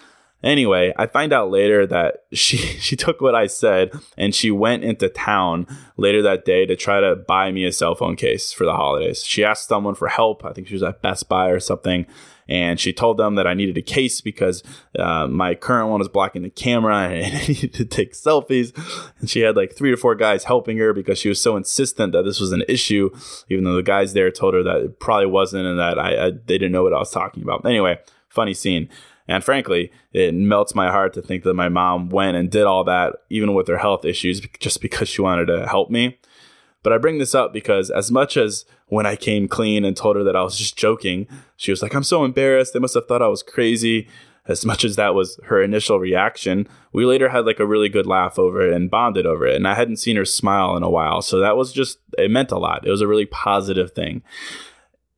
Anyway, 0.43 0.93
I 0.97 1.07
find 1.07 1.33
out 1.33 1.49
later 1.49 1.87
that 1.87 2.25
she 2.33 2.57
she 2.57 2.95
took 2.95 3.21
what 3.21 3.35
I 3.35 3.47
said 3.47 3.91
and 4.17 4.35
she 4.35 4.51
went 4.51 4.83
into 4.83 5.09
town 5.09 5.65
later 5.97 6.21
that 6.21 6.45
day 6.45 6.65
to 6.67 6.75
try 6.75 6.99
to 6.99 7.15
buy 7.15 7.51
me 7.51 7.65
a 7.65 7.71
cell 7.71 7.95
phone 7.95 8.15
case 8.15 8.53
for 8.53 8.65
the 8.65 8.73
holidays. 8.73 9.23
She 9.23 9.43
asked 9.43 9.67
someone 9.67 9.95
for 9.95 10.09
help. 10.09 10.45
I 10.45 10.53
think 10.53 10.67
she 10.67 10.75
was 10.75 10.83
at 10.83 11.01
Best 11.01 11.27
Buy 11.27 11.49
or 11.49 11.59
something. 11.59 12.05
And 12.49 12.79
she 12.79 12.93
told 12.93 13.17
them 13.17 13.35
that 13.35 13.47
I 13.47 13.53
needed 13.53 13.77
a 13.77 13.81
case 13.81 14.21
because 14.21 14.63
uh, 14.97 15.27
my 15.27 15.55
current 15.55 15.89
one 15.89 15.99
was 15.99 16.07
blocking 16.07 16.43
the 16.43 16.49
camera 16.49 16.97
and 17.09 17.35
I 17.35 17.47
needed 17.47 17.73
to 17.75 17.85
take 17.85 18.13
selfies. 18.13 18.73
And 19.19 19.29
she 19.29 19.41
had 19.41 19.55
like 19.55 19.75
three 19.75 19.91
or 19.91 19.97
four 19.97 20.15
guys 20.15 20.45
helping 20.45 20.77
her 20.77 20.93
because 20.93 21.19
she 21.19 21.29
was 21.29 21.41
so 21.41 21.57
insistent 21.57 22.13
that 22.13 22.23
this 22.23 22.39
was 22.39 22.51
an 22.51 22.63
issue, 22.67 23.09
even 23.49 23.63
though 23.63 23.75
the 23.75 23.83
guys 23.83 24.13
there 24.13 24.31
told 24.31 24.53
her 24.53 24.63
that 24.63 24.77
it 24.77 24.99
probably 24.99 25.27
wasn't 25.27 25.65
and 25.65 25.79
that 25.79 25.99
I, 25.99 26.27
I 26.27 26.31
they 26.31 26.57
didn't 26.57 26.71
know 26.71 26.83
what 26.83 26.93
I 26.93 26.99
was 26.99 27.11
talking 27.11 27.43
about. 27.43 27.65
Anyway, 27.65 27.99
funny 28.29 28.53
scene. 28.53 28.89
And 29.27 29.43
frankly, 29.43 29.91
it 30.13 30.33
melts 30.33 30.73
my 30.73 30.89
heart 30.89 31.13
to 31.15 31.21
think 31.21 31.43
that 31.43 31.53
my 31.53 31.67
mom 31.67 32.09
went 32.09 32.37
and 32.37 32.49
did 32.49 32.63
all 32.63 32.85
that, 32.85 33.17
even 33.29 33.53
with 33.53 33.67
her 33.67 33.77
health 33.77 34.05
issues, 34.05 34.39
just 34.59 34.81
because 34.81 35.09
she 35.09 35.21
wanted 35.21 35.47
to 35.47 35.67
help 35.67 35.89
me. 35.89 36.17
But 36.87 36.93
I 36.93 36.99
bring 36.99 37.17
this 37.17 37.35
up 37.35 37.51
because, 37.51 37.89
as 37.89 38.11
much 38.11 38.37
as 38.37 38.63
when 38.85 39.05
I 39.05 39.17
came 39.17 39.49
clean 39.49 39.83
and 39.83 39.97
told 39.97 40.15
her 40.15 40.23
that 40.23 40.37
I 40.37 40.41
was 40.41 40.57
just 40.57 40.77
joking, 40.77 41.27
she 41.57 41.69
was 41.69 41.81
like, 41.81 41.93
I'm 41.93 42.01
so 42.01 42.23
embarrassed. 42.23 42.71
They 42.71 42.79
must 42.79 42.93
have 42.93 43.07
thought 43.07 43.21
I 43.21 43.27
was 43.27 43.43
crazy. 43.43 44.07
As 44.47 44.65
much 44.65 44.85
as 44.85 44.95
that 44.95 45.13
was 45.13 45.37
her 45.47 45.61
initial 45.61 45.99
reaction, 45.99 46.65
we 46.93 47.05
later 47.05 47.27
had 47.27 47.45
like 47.45 47.59
a 47.59 47.65
really 47.65 47.89
good 47.89 48.07
laugh 48.07 48.39
over 48.39 48.61
it 48.61 48.73
and 48.73 48.89
bonded 48.89 49.25
over 49.25 49.45
it. 49.45 49.57
And 49.57 49.67
I 49.67 49.73
hadn't 49.73 49.97
seen 49.97 50.15
her 50.15 50.23
smile 50.23 50.77
in 50.77 50.83
a 50.83 50.89
while. 50.89 51.21
So 51.21 51.39
that 51.39 51.57
was 51.57 51.73
just, 51.73 51.99
it 52.17 52.31
meant 52.31 52.53
a 52.53 52.57
lot. 52.57 52.87
It 52.87 52.89
was 52.89 53.01
a 53.01 53.07
really 53.07 53.25
positive 53.25 53.91
thing. 53.91 54.23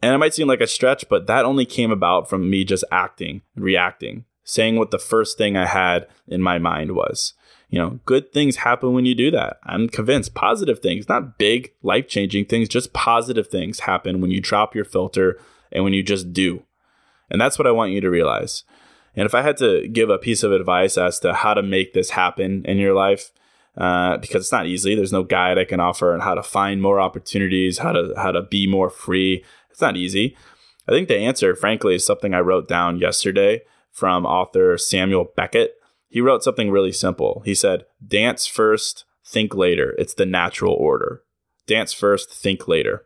And 0.01 0.15
it 0.15 0.17
might 0.17 0.34
seem 0.34 0.47
like 0.47 0.62
a 0.62 0.65
stretch, 0.65 1.08
but 1.08 1.27
that 1.27 1.45
only 1.45 1.67
came 1.67 1.91
about 1.91 2.27
from 2.27 2.49
me 2.49 2.65
just 2.65 2.84
acting, 2.91 3.43
reacting, 3.55 4.25
saying 4.43 4.77
what 4.77 4.89
the 4.89 4.97
first 4.97 5.38
thing 5.38 5.55
I 5.55 5.67
had 5.67 6.08
in 6.27 6.41
my 6.41 6.58
mind 6.58 6.95
was. 6.95 7.36
You 7.69 7.79
know, 7.79 7.99
good 8.05 8.34
things 8.34 8.58
happen 8.58 8.93
when 8.93 9.05
you 9.05 9.13
do 9.13 9.29
that. 9.32 9.58
I'm 9.63 9.89
convinced 9.89 10.34
positive 10.34 10.79
things, 10.79 11.08
not 11.08 11.38
big 11.38 11.71
life 11.84 12.08
changing 12.08 12.45
things, 12.45 12.67
just 12.67 12.93
positive 12.93 13.47
things 13.47 13.82
happen 13.82 14.21
when 14.21 14.32
you 14.32 14.41
drop 14.41 14.73
your 14.73 14.86
filter 14.86 15.39
and 15.71 15.84
when 15.84 15.93
you 15.93 16.01
just 16.01 16.34
do. 16.34 16.63
And 17.29 17.39
that's 17.39 17.60
what 17.60 17.67
I 17.67 17.71
want 17.71 17.91
you 17.91 18.01
to 18.01 18.10
realize. 18.10 18.63
And 19.15 19.25
if 19.25 19.36
I 19.36 19.43
had 19.43 19.58
to 19.58 19.88
give 19.88 20.10
a 20.10 20.17
piece 20.17 20.43
of 20.43 20.51
advice 20.51 20.97
as 20.97 21.19
to 21.19 21.34
how 21.34 21.53
to 21.53 21.62
make 21.62 21.93
this 21.93 22.12
happen 22.12 22.65
in 22.65 22.77
your 22.77 22.93
life, 22.93 23.32
uh, 23.77 24.17
because 24.17 24.43
it's 24.43 24.51
not 24.51 24.65
easy. 24.65 24.95
There's 24.95 25.13
no 25.13 25.23
guide 25.23 25.58
I 25.58 25.63
can 25.63 25.79
offer 25.79 26.13
on 26.13 26.21
how 26.21 26.34
to 26.34 26.43
find 26.43 26.82
more 26.82 26.99
opportunities, 26.99 27.77
how 27.77 27.91
to 27.91 28.13
how 28.17 28.32
to 28.32 28.41
be 28.41 28.67
more 28.67 28.89
free, 28.89 29.43
it's 29.69 29.82
not 29.82 29.95
easy. 29.95 30.36
I 30.88 30.91
think 30.91 31.08
the 31.08 31.17
answer, 31.17 31.55
frankly, 31.55 31.95
is 31.95 32.05
something 32.05 32.34
I 32.34 32.39
wrote 32.39 32.67
down 32.67 32.99
yesterday 32.99 33.62
from 33.91 34.25
author 34.25 34.77
Samuel 34.77 35.32
Beckett. 35.36 35.79
He 36.10 36.22
wrote 36.22 36.43
something 36.43 36.72
really 36.72 36.91
simple. 36.91 37.41
He 37.45 37.56
said, 37.56 37.86
Dance 38.06 38.45
first, 38.45 39.06
think 39.26 39.54
later. 39.54 39.95
It's 39.98 40.13
the 40.13 40.26
natural 40.26 40.74
order. 40.74 41.24
Dance 41.67 41.93
first, 41.93 42.32
think 42.32 42.67
later. 42.67 43.06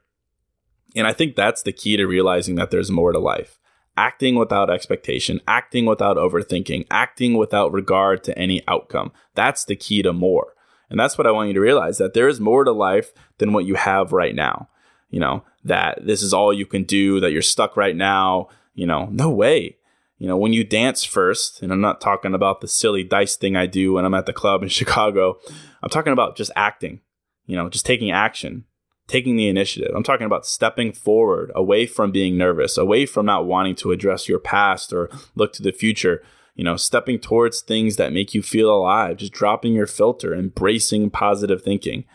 And 0.95 1.05
I 1.05 1.13
think 1.13 1.35
that's 1.35 1.63
the 1.63 1.73
key 1.73 1.97
to 1.97 2.05
realizing 2.05 2.55
that 2.55 2.71
there's 2.71 2.91
more 2.91 3.11
to 3.11 3.19
life. 3.19 3.59
Acting 3.97 4.35
without 4.35 4.69
expectation, 4.69 5.41
acting 5.47 5.85
without 5.85 6.17
overthinking, 6.17 6.87
acting 6.89 7.35
without 7.35 7.71
regard 7.71 8.23
to 8.23 8.37
any 8.37 8.63
outcome. 8.67 9.11
That's 9.35 9.65
the 9.65 9.75
key 9.75 10.01
to 10.01 10.13
more. 10.13 10.53
And 10.89 10.99
that's 10.99 11.17
what 11.17 11.27
I 11.27 11.31
want 11.31 11.49
you 11.49 11.53
to 11.55 11.59
realize 11.59 11.97
that 11.97 12.13
there 12.13 12.27
is 12.27 12.39
more 12.39 12.63
to 12.63 12.71
life 12.71 13.11
than 13.37 13.53
what 13.53 13.65
you 13.65 13.75
have 13.75 14.11
right 14.11 14.33
now 14.33 14.69
you 15.13 15.19
know, 15.19 15.43
that 15.63 15.99
this 16.03 16.23
is 16.23 16.33
all 16.33 16.51
you 16.51 16.65
can 16.65 16.83
do, 16.83 17.19
that 17.19 17.31
you're 17.31 17.43
stuck 17.43 17.77
right 17.77 17.95
now. 17.95 18.49
You 18.73 18.87
know, 18.87 19.07
no 19.11 19.29
way. 19.29 19.77
You 20.23 20.29
know, 20.29 20.37
when 20.37 20.53
you 20.53 20.63
dance 20.63 21.03
first, 21.03 21.61
and 21.61 21.69
I'm 21.69 21.81
not 21.81 21.99
talking 21.99 22.33
about 22.33 22.61
the 22.61 22.67
silly 22.69 23.03
dice 23.03 23.35
thing 23.35 23.57
I 23.57 23.65
do 23.65 23.91
when 23.91 24.05
I'm 24.05 24.13
at 24.13 24.25
the 24.25 24.31
club 24.31 24.63
in 24.63 24.69
Chicago, 24.79 25.37
I'm 25.83 25.89
talking 25.89 26.13
about 26.13 26.37
just 26.37 26.49
acting, 26.55 27.01
you 27.45 27.57
know, 27.57 27.67
just 27.67 27.85
taking 27.85 28.09
action, 28.09 28.63
taking 29.05 29.35
the 29.35 29.49
initiative. 29.49 29.91
I'm 29.93 30.01
talking 30.01 30.25
about 30.25 30.45
stepping 30.45 30.93
forward 30.93 31.51
away 31.55 31.85
from 31.85 32.13
being 32.13 32.37
nervous, 32.37 32.77
away 32.77 33.05
from 33.05 33.25
not 33.25 33.47
wanting 33.47 33.75
to 33.75 33.91
address 33.91 34.29
your 34.29 34.39
past 34.39 34.93
or 34.93 35.09
look 35.35 35.51
to 35.53 35.61
the 35.61 35.73
future. 35.73 36.23
You 36.55 36.63
know, 36.63 36.77
stepping 36.77 37.19
towards 37.19 37.59
things 37.59 37.97
that 37.97 38.13
make 38.13 38.33
you 38.33 38.41
feel 38.41 38.73
alive, 38.73 39.17
just 39.17 39.33
dropping 39.33 39.73
your 39.73 39.87
filter, 39.87 40.33
embracing 40.33 41.09
positive 41.09 41.61
thinking. 41.63 42.05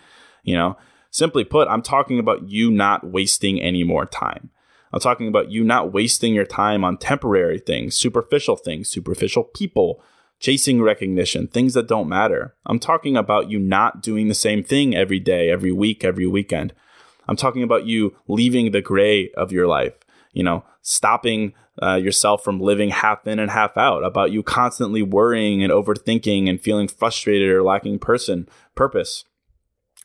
You 0.44 0.54
know, 0.54 0.78
Simply 1.10 1.44
put, 1.44 1.68
I'm 1.68 1.82
talking 1.82 2.18
about 2.18 2.48
you 2.48 2.70
not 2.70 3.06
wasting 3.06 3.60
any 3.60 3.82
more 3.82 4.04
time. 4.06 4.50
I'm 4.92 5.00
talking 5.00 5.28
about 5.28 5.50
you 5.50 5.64
not 5.64 5.92
wasting 5.92 6.34
your 6.34 6.46
time 6.46 6.84
on 6.84 6.96
temporary 6.96 7.58
things, 7.58 7.96
superficial 7.96 8.56
things, 8.56 8.88
superficial 8.88 9.44
people, 9.44 10.02
chasing 10.40 10.80
recognition, 10.80 11.48
things 11.48 11.74
that 11.74 11.88
don't 11.88 12.08
matter. 12.08 12.54
I'm 12.66 12.78
talking 12.78 13.16
about 13.16 13.50
you 13.50 13.58
not 13.58 14.02
doing 14.02 14.28
the 14.28 14.34
same 14.34 14.62
thing 14.62 14.94
every 14.94 15.20
day, 15.20 15.50
every 15.50 15.72
week, 15.72 16.04
every 16.04 16.26
weekend. 16.26 16.72
I'm 17.26 17.36
talking 17.36 17.62
about 17.62 17.86
you 17.86 18.16
leaving 18.26 18.70
the 18.70 18.80
gray 18.80 19.30
of 19.32 19.52
your 19.52 19.66
life, 19.66 19.94
you 20.32 20.42
know, 20.42 20.64
stopping 20.80 21.52
uh, 21.82 21.96
yourself 21.96 22.42
from 22.42 22.60
living 22.60 22.90
half 22.90 23.26
in 23.26 23.38
and 23.38 23.50
half 23.50 23.76
out, 23.76 24.04
about 24.04 24.32
you 24.32 24.42
constantly 24.42 25.02
worrying 25.02 25.62
and 25.62 25.72
overthinking 25.72 26.48
and 26.48 26.60
feeling 26.60 26.88
frustrated 26.88 27.50
or 27.50 27.62
lacking 27.62 27.98
person 27.98 28.48
purpose. 28.74 29.24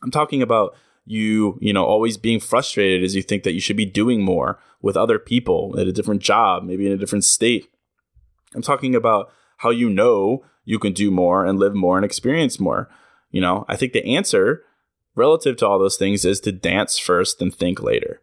I'm 0.04 0.12
talking 0.12 0.42
about 0.42 0.76
you, 1.06 1.58
you 1.62 1.74
know, 1.74 1.86
always 1.86 2.18
being 2.18 2.40
frustrated 2.40 3.04
as 3.04 3.16
you 3.16 3.22
think 3.22 3.44
that 3.44 3.54
you 3.54 3.60
should 3.60 3.78
be 3.78 3.86
doing 3.86 4.24
more 4.24 4.60
with 4.82 4.98
other 4.98 5.20
people 5.20 5.76
at 5.78 5.88
a 5.88 5.92
different 5.92 6.22
job, 6.22 6.64
maybe 6.64 6.86
in 6.86 6.94
a 6.94 6.98
different 6.98 7.24
state. 7.24 7.68
I'm 8.56 8.62
talking 8.62 8.96
about 8.96 9.32
how 9.58 9.70
you 9.70 9.90
know 9.90 10.44
you 10.66 10.80
can 10.80 10.94
do 10.94 11.12
more 11.12 11.46
and 11.46 11.60
live 11.60 11.76
more 11.76 11.98
and 11.98 12.06
experience 12.06 12.60
more. 12.60 12.90
You 13.32 13.42
know, 13.42 13.66
I 13.68 13.76
think 13.76 13.94
the 13.94 14.16
answer 14.16 14.64
relative 15.16 15.58
to 15.58 15.68
all 15.68 15.80
those 15.80 15.98
things 15.98 16.26
is 16.26 16.40
to 16.42 16.52
dance 16.52 16.98
first 16.98 17.42
and 17.42 17.54
think 17.54 17.82
later. 17.82 18.22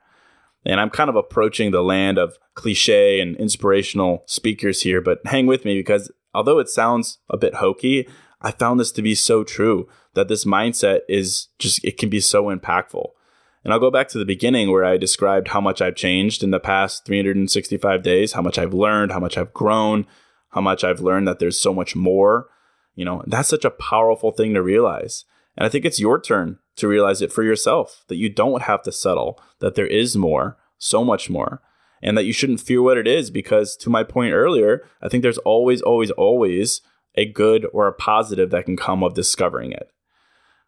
And 0.65 0.81
I'm 0.81 0.91
kind 0.91 1.09
of 1.09 1.17
approaching 1.17 1.71
the 1.71 1.83
land 1.83 2.19
of 2.19 2.37
cliche 2.55 3.21
and 3.21 3.37
inspirational 3.37 4.25
speakers 4.27 4.83
here, 4.83 5.01
but 5.01 5.21
hang 5.25 5.47
with 5.47 5.65
me 5.65 5.75
because 5.75 6.11
although 6.35 6.59
it 6.59 6.69
sounds 6.69 7.19
a 7.31 7.37
bit 7.37 7.57
hokey, 7.57 8.09
I 8.43 8.51
found 8.51 8.79
this 8.79 8.93
to 8.93 9.03
be 9.03 9.15
so 9.15 9.45
true 9.45 9.89
that 10.15 10.29
this 10.29 10.45
mindset 10.45 11.01
is 11.09 11.49
just, 11.59 11.85
it 11.85 11.99
can 11.99 12.09
be 12.09 12.21
so 12.21 12.45
impactful. 12.45 13.11
And 13.63 13.73
I'll 13.73 13.81
go 13.81 13.91
back 13.91 14.09
to 14.09 14.19
the 14.19 14.25
beginning 14.25 14.71
where 14.71 14.85
I 14.85 14.97
described 14.97 15.49
how 15.49 15.61
much 15.61 15.83
I've 15.83 15.95
changed 15.95 16.43
in 16.43 16.51
the 16.51 16.61
past 16.61 17.05
365 17.05 18.03
days, 18.03 18.33
how 18.33 18.43
much 18.43 18.59
I've 18.59 18.73
learned, 18.73 19.13
how 19.13 19.21
much 19.21 19.37
I've 19.37 19.53
grown, 19.53 20.07
how 20.51 20.61
much 20.61 20.83
I've 20.83 21.01
learned 21.01 21.29
that 21.29 21.39
there's 21.39 21.59
so 21.59 21.75
much 21.75 21.95
more. 21.95 22.49
You 22.95 23.05
know, 23.05 23.23
that's 23.27 23.49
such 23.49 23.65
a 23.65 23.71
powerful 23.71 24.33
thing 24.33 24.55
to 24.55 24.63
realize. 24.63 25.25
And 25.57 25.67
I 25.67 25.69
think 25.69 25.85
it's 25.85 26.01
your 26.01 26.21
turn 26.21 26.59
to 26.77 26.89
realize 26.89 27.21
it 27.21 27.33
for 27.33 27.43
yourself 27.43 28.05
that 28.09 28.17
you 28.17 28.31
don't 28.31 28.63
have 28.63 28.83
to 28.85 28.93
settle, 28.93 29.41
that 29.59 29.75
there 29.75 29.87
is 29.87 30.17
more, 30.17 30.57
so 30.79 31.05
much 31.05 31.29
more, 31.29 31.61
and 32.03 32.17
that 32.17 32.25
you 32.25 32.33
shouldn't 32.33 32.61
fear 32.61 32.81
what 32.81 32.97
it 32.97 33.07
is 33.07 33.31
because, 33.31 33.77
to 33.77 33.91
my 33.91 34.03
point 34.03 34.33
earlier, 34.33 34.83
I 35.03 35.09
think 35.09 35.23
there's 35.23 35.39
always, 35.39 35.83
always, 35.83 36.11
always 36.13 36.81
a 37.15 37.31
good 37.31 37.67
or 37.73 37.87
a 37.87 37.93
positive 37.93 38.51
that 38.51 38.65
can 38.65 38.77
come 38.77 39.03
of 39.03 39.15
discovering 39.15 39.73
it. 39.73 39.91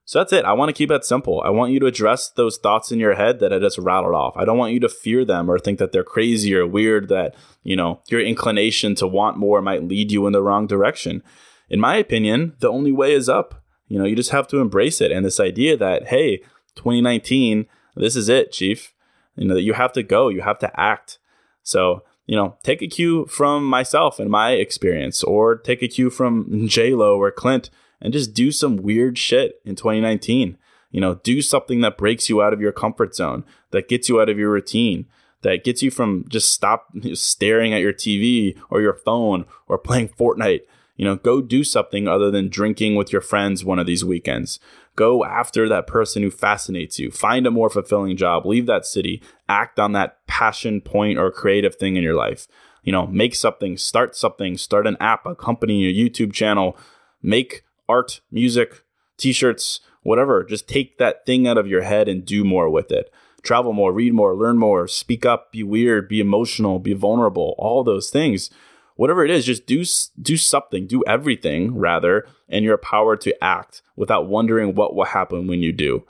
So 0.05 0.19
that's 0.19 0.33
it. 0.33 0.45
I 0.45 0.53
want 0.53 0.69
to 0.69 0.75
keep 0.75 0.91
it 0.91 1.05
simple. 1.05 1.41
I 1.45 1.51
want 1.51 1.73
you 1.73 1.81
to 1.81 1.87
address 1.87 2.29
those 2.31 2.59
thoughts 2.59 2.91
in 2.91 2.99
your 2.99 3.15
head 3.15 3.39
that 3.39 3.53
I 3.53 3.59
just 3.59 3.79
rattled 3.79 4.15
off. 4.15 4.37
I 4.37 4.45
don't 4.45 4.59
want 4.59 4.73
you 4.73 4.81
to 4.81 4.89
fear 4.89 5.25
them 5.25 5.51
or 5.51 5.59
think 5.59 5.79
that 5.79 5.93
they're 5.93 6.03
crazy 6.03 6.55
or 6.55 6.67
weird, 6.67 7.09
that, 7.09 7.37
you 7.63 7.77
know, 7.77 8.01
your 8.09 8.21
inclination 8.21 8.95
to 8.97 9.07
want 9.07 9.37
more 9.37 9.63
might 9.63 9.85
lead 9.85 10.11
you 10.11 10.27
in 10.27 10.33
the 10.33 10.43
wrong 10.43 10.67
direction. 10.67 11.23
In 11.71 11.81
my 11.81 11.97
opinion, 11.97 12.55
the 12.59 12.69
only 12.69 12.93
way 12.93 13.13
is 13.13 13.29
up. 13.29 13.63
You 13.87 13.99
know, 13.99 14.05
you 14.05 14.17
just 14.17 14.31
have 14.31 14.49
to 14.49 14.59
embrace 14.59 15.01
it. 15.01 15.13
And 15.13 15.25
this 15.25 15.39
idea 15.39 15.77
that, 15.77 16.09
hey, 16.09 16.39
2019, 16.75 17.67
this 17.95 18.17
is 18.17 18.29
it, 18.29 18.51
chief. 18.51 18.95
You 19.37 19.47
know, 19.47 19.55
that 19.55 19.63
you 19.63 19.75
have 19.75 19.93
to 19.93 20.03
go, 20.03 20.29
you 20.29 20.43
have 20.43 20.59
to 20.59 20.81
act. 20.81 21.19
So, 21.63 22.03
you 22.27 22.37
know, 22.37 22.57
take 22.63 22.83
a 22.83 22.87
cue 22.87 23.27
from 23.27 23.65
myself 23.65 24.19
and 24.19 24.31
my 24.31 24.53
experience, 24.53 25.23
or 25.23 25.57
take 25.57 25.83
a 25.83 25.89
cue 25.89 26.11
from 26.11 26.67
J 26.69 26.95
Lo 26.95 27.19
or 27.19 27.31
Clint, 27.31 27.71
and 28.03 28.13
just 28.13 28.35
do 28.35 28.53
some 28.53 28.77
weird 28.77 29.17
shit 29.17 29.61
in 29.65 29.77
2019. 29.77 30.59
You 30.91 31.01
know, 31.01 31.15
do 31.15 31.41
something 31.41 31.81
that 31.81 31.97
breaks 31.97 32.29
you 32.29 32.43
out 32.43 32.53
of 32.53 32.61
your 32.61 32.73
comfort 32.73 33.15
zone, 33.15 33.45
that 33.71 33.89
gets 33.89 34.11
you 34.11 34.21
out 34.21 34.29
of 34.29 34.39
your 34.39 34.51
routine, 34.51 35.07
that 35.41 35.65
gets 35.65 35.83
you 35.83 35.91
from 35.91 36.27
just 36.29 36.51
stop 36.51 36.89
staring 37.15 37.73
at 37.73 37.81
your 37.81 37.95
TV 37.95 38.59
or 38.69 38.83
your 38.83 38.93
phone 38.95 39.47
or 39.69 39.79
playing 39.79 40.11
Fortnite. 40.11 40.61
You 40.97 41.07
know, 41.07 41.17
go 41.17 41.41
do 41.41 41.65
something 41.65 42.07
other 42.07 42.31
than 42.31 42.51
drinking 42.51 42.97
with 42.97 43.13
your 43.13 43.23
friends 43.23 43.65
one 43.65 43.79
of 43.79 43.87
these 43.87 44.05
weekends. 44.05 44.61
Go 44.95 45.25
after 45.25 45.67
that 45.69 45.87
person 45.87 46.23
who 46.23 46.31
fascinates 46.31 46.99
you. 46.99 47.11
Find 47.11 47.47
a 47.47 47.51
more 47.51 47.71
fulfilling 47.71 48.17
job. 48.17 48.45
Leave 48.45 48.67
that 48.67 48.85
city. 48.85 49.23
Act 49.49 49.81
on 49.81 49.93
that 49.93 50.25
passion 50.27 50.83
point 50.83 51.19
or 51.19 51.31
creative 51.33 51.77
thing 51.77 51.97
in 51.97 52.03
your 52.03 52.15
life. 52.15 52.47
You 52.83 52.93
know, 52.93 53.07
make 53.07 53.35
something, 53.35 53.79
start 53.79 54.15
something, 54.15 54.59
start 54.59 54.87
an 54.87 54.99
app, 55.01 55.25
a 55.25 55.35
company, 55.35 55.87
a 55.87 55.95
YouTube 55.95 56.33
channel, 56.33 56.77
make 57.23 57.65
art, 57.93 58.21
music, 58.31 58.83
t 59.17 59.33
shirts, 59.33 59.81
whatever. 60.03 60.45
Just 60.45 60.69
take 60.69 60.99
that 60.99 61.27
thing 61.27 61.47
out 61.47 61.59
of 61.59 61.67
your 61.67 61.83
head 61.83 62.09
and 62.09 62.25
do 62.25 62.45
more 62.45 62.71
with 62.71 62.91
it. 62.91 63.13
Travel 63.43 63.73
more, 63.73 63.93
read 63.93 64.15
more, 64.15 64.35
learn 64.35 64.59
more, 64.59 64.87
speak 64.87 65.27
up, 65.27 65.53
be 65.53 65.63
weird, 65.63 66.09
be 66.09 66.21
emotional, 66.21 66.79
be 66.79 66.95
vulnerable, 66.95 67.55
all 67.59 67.83
those 67.83 68.09
things 68.11 68.51
whatever 68.97 69.25
it 69.25 69.31
is, 69.31 69.47
just 69.47 69.67
do 69.67 69.85
do 70.21 70.37
something, 70.37 70.87
do 70.87 71.03
everything 71.07 71.77
rather, 71.77 72.27
and 72.49 72.65
you're 72.65 72.75
empowered 72.75 73.21
to 73.23 73.45
act 73.45 73.83
without 73.97 74.29
wondering 74.29 74.75
what 74.75 74.95
will 74.95 75.07
happen 75.07 75.47
when 75.47 75.63
you 75.63 75.73
do. 75.73 76.05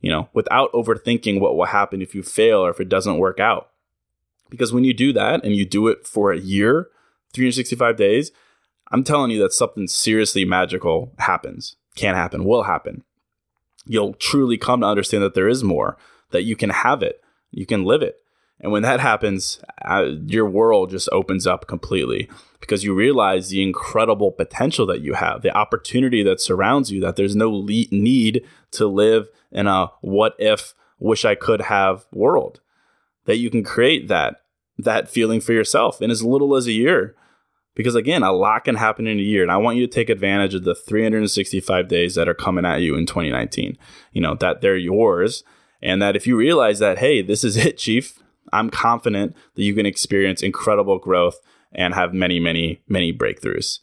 You 0.00 0.10
know, 0.10 0.28
without 0.32 0.72
overthinking 0.72 1.40
what 1.40 1.56
will 1.56 1.66
happen 1.66 2.02
if 2.02 2.14
you 2.14 2.22
fail 2.22 2.60
or 2.60 2.70
if 2.70 2.80
it 2.80 2.88
doesn't 2.88 3.18
work 3.18 3.38
out. 3.38 3.70
Because 4.50 4.72
when 4.72 4.82
you 4.82 4.92
do 4.92 5.12
that 5.12 5.44
and 5.44 5.54
you 5.54 5.64
do 5.64 5.86
it 5.88 6.06
for 6.06 6.32
a 6.32 6.38
year, 6.38 6.88
365 7.32 7.96
days, 7.96 8.32
I'm 8.92 9.04
telling 9.04 9.30
you 9.30 9.40
that 9.40 9.52
something 9.52 9.88
seriously 9.88 10.44
magical 10.44 11.12
happens, 11.18 11.76
can 11.96 12.14
happen, 12.14 12.44
will 12.44 12.64
happen. 12.64 13.02
You'll 13.86 14.14
truly 14.14 14.58
come 14.58 14.82
to 14.82 14.86
understand 14.86 15.24
that 15.24 15.34
there 15.34 15.48
is 15.48 15.64
more, 15.64 15.96
that 16.30 16.44
you 16.44 16.54
can 16.54 16.70
have 16.70 17.02
it, 17.02 17.20
you 17.50 17.66
can 17.66 17.84
live 17.84 18.02
it. 18.02 18.18
And 18.60 18.70
when 18.70 18.82
that 18.82 19.00
happens, 19.00 19.60
uh, 19.84 20.10
your 20.26 20.46
world 20.46 20.90
just 20.90 21.08
opens 21.10 21.48
up 21.48 21.66
completely 21.66 22.30
because 22.60 22.84
you 22.84 22.94
realize 22.94 23.48
the 23.48 23.62
incredible 23.62 24.30
potential 24.30 24.86
that 24.86 25.00
you 25.00 25.14
have, 25.14 25.42
the 25.42 25.56
opportunity 25.56 26.22
that 26.22 26.40
surrounds 26.40 26.92
you, 26.92 27.00
that 27.00 27.16
there's 27.16 27.34
no 27.34 27.66
need 27.66 28.46
to 28.70 28.86
live 28.86 29.28
in 29.50 29.66
a 29.66 29.88
what 30.00 30.36
if, 30.38 30.74
wish 31.00 31.24
I 31.24 31.34
could 31.34 31.62
have 31.62 32.06
world. 32.12 32.60
That 33.24 33.38
you 33.38 33.50
can 33.50 33.64
create 33.64 34.06
that 34.08 34.36
that 34.78 35.08
feeling 35.08 35.40
for 35.40 35.52
yourself 35.52 36.00
in 36.00 36.10
as 36.10 36.24
little 36.24 36.56
as 36.56 36.66
a 36.66 36.72
year. 36.72 37.14
Because 37.74 37.94
again, 37.94 38.22
a 38.22 38.32
lot 38.32 38.64
can 38.64 38.76
happen 38.76 39.06
in 39.06 39.18
a 39.18 39.22
year. 39.22 39.42
And 39.42 39.50
I 39.50 39.56
want 39.56 39.78
you 39.78 39.86
to 39.86 39.92
take 39.92 40.10
advantage 40.10 40.54
of 40.54 40.64
the 40.64 40.74
365 40.74 41.88
days 41.88 42.14
that 42.14 42.28
are 42.28 42.34
coming 42.34 42.66
at 42.66 42.82
you 42.82 42.96
in 42.96 43.06
2019. 43.06 43.78
You 44.12 44.20
know, 44.20 44.34
that 44.36 44.60
they're 44.60 44.76
yours. 44.76 45.42
And 45.80 46.00
that 46.00 46.14
if 46.14 46.26
you 46.26 46.36
realize 46.36 46.78
that, 46.80 46.98
hey, 46.98 47.22
this 47.22 47.44
is 47.44 47.56
it, 47.66 47.78
Chief, 47.78 48.18
I'm 48.52 48.70
confident 48.70 49.34
that 49.54 49.62
you 49.62 49.74
can 49.74 49.86
experience 49.86 50.42
incredible 50.42 50.98
growth 50.98 51.40
and 51.72 51.94
have 51.94 52.12
many, 52.12 52.38
many, 52.38 52.82
many 52.88 53.12
breakthroughs. 53.12 53.78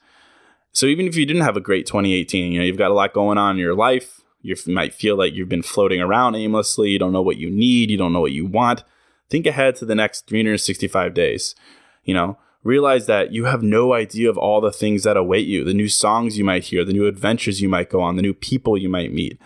So 0.71 0.85
even 0.85 1.07
if 1.07 1.15
you 1.15 1.25
didn't 1.25 1.41
have 1.41 1.57
a 1.57 1.61
great 1.61 1.87
2018, 1.87 2.51
you 2.51 2.59
know, 2.59 2.65
you've 2.65 2.77
got 2.77 2.91
a 2.91 2.93
lot 2.93 3.13
going 3.13 3.37
on 3.37 3.55
in 3.55 3.59
your 3.59 3.75
life. 3.75 4.21
You 4.41 4.55
might 4.67 4.93
feel 4.93 5.17
like 5.17 5.33
you've 5.33 5.49
been 5.49 5.63
floating 5.63 5.99
around 5.99 6.35
aimlessly. 6.35 6.91
You 6.91 6.99
don't 6.99 7.11
know 7.11 7.21
what 7.21 7.37
you 7.37 7.49
need. 7.49 7.89
You 7.89 7.97
don't 7.97 8.13
know 8.13 8.21
what 8.21 8.31
you 8.31 8.45
want. 8.45 8.83
Think 9.29 9.45
ahead 9.45 9.75
to 9.77 9.85
the 9.85 9.95
next 9.95 10.27
365 10.27 11.13
days. 11.13 11.55
You 12.03 12.13
know, 12.13 12.37
realize 12.63 13.05
that 13.07 13.31
you 13.31 13.45
have 13.45 13.63
no 13.63 13.93
idea 13.93 14.29
of 14.29 14.37
all 14.37 14.61
the 14.61 14.71
things 14.71 15.03
that 15.03 15.17
await 15.17 15.47
you, 15.47 15.63
the 15.63 15.73
new 15.73 15.87
songs 15.87 16.37
you 16.37 16.43
might 16.43 16.65
hear, 16.65 16.83
the 16.83 16.93
new 16.93 17.07
adventures 17.07 17.61
you 17.61 17.69
might 17.69 17.89
go 17.89 18.01
on, 18.01 18.15
the 18.15 18.21
new 18.21 18.33
people 18.33 18.77
you 18.77 18.89
might 18.89 19.13
meet. 19.13 19.39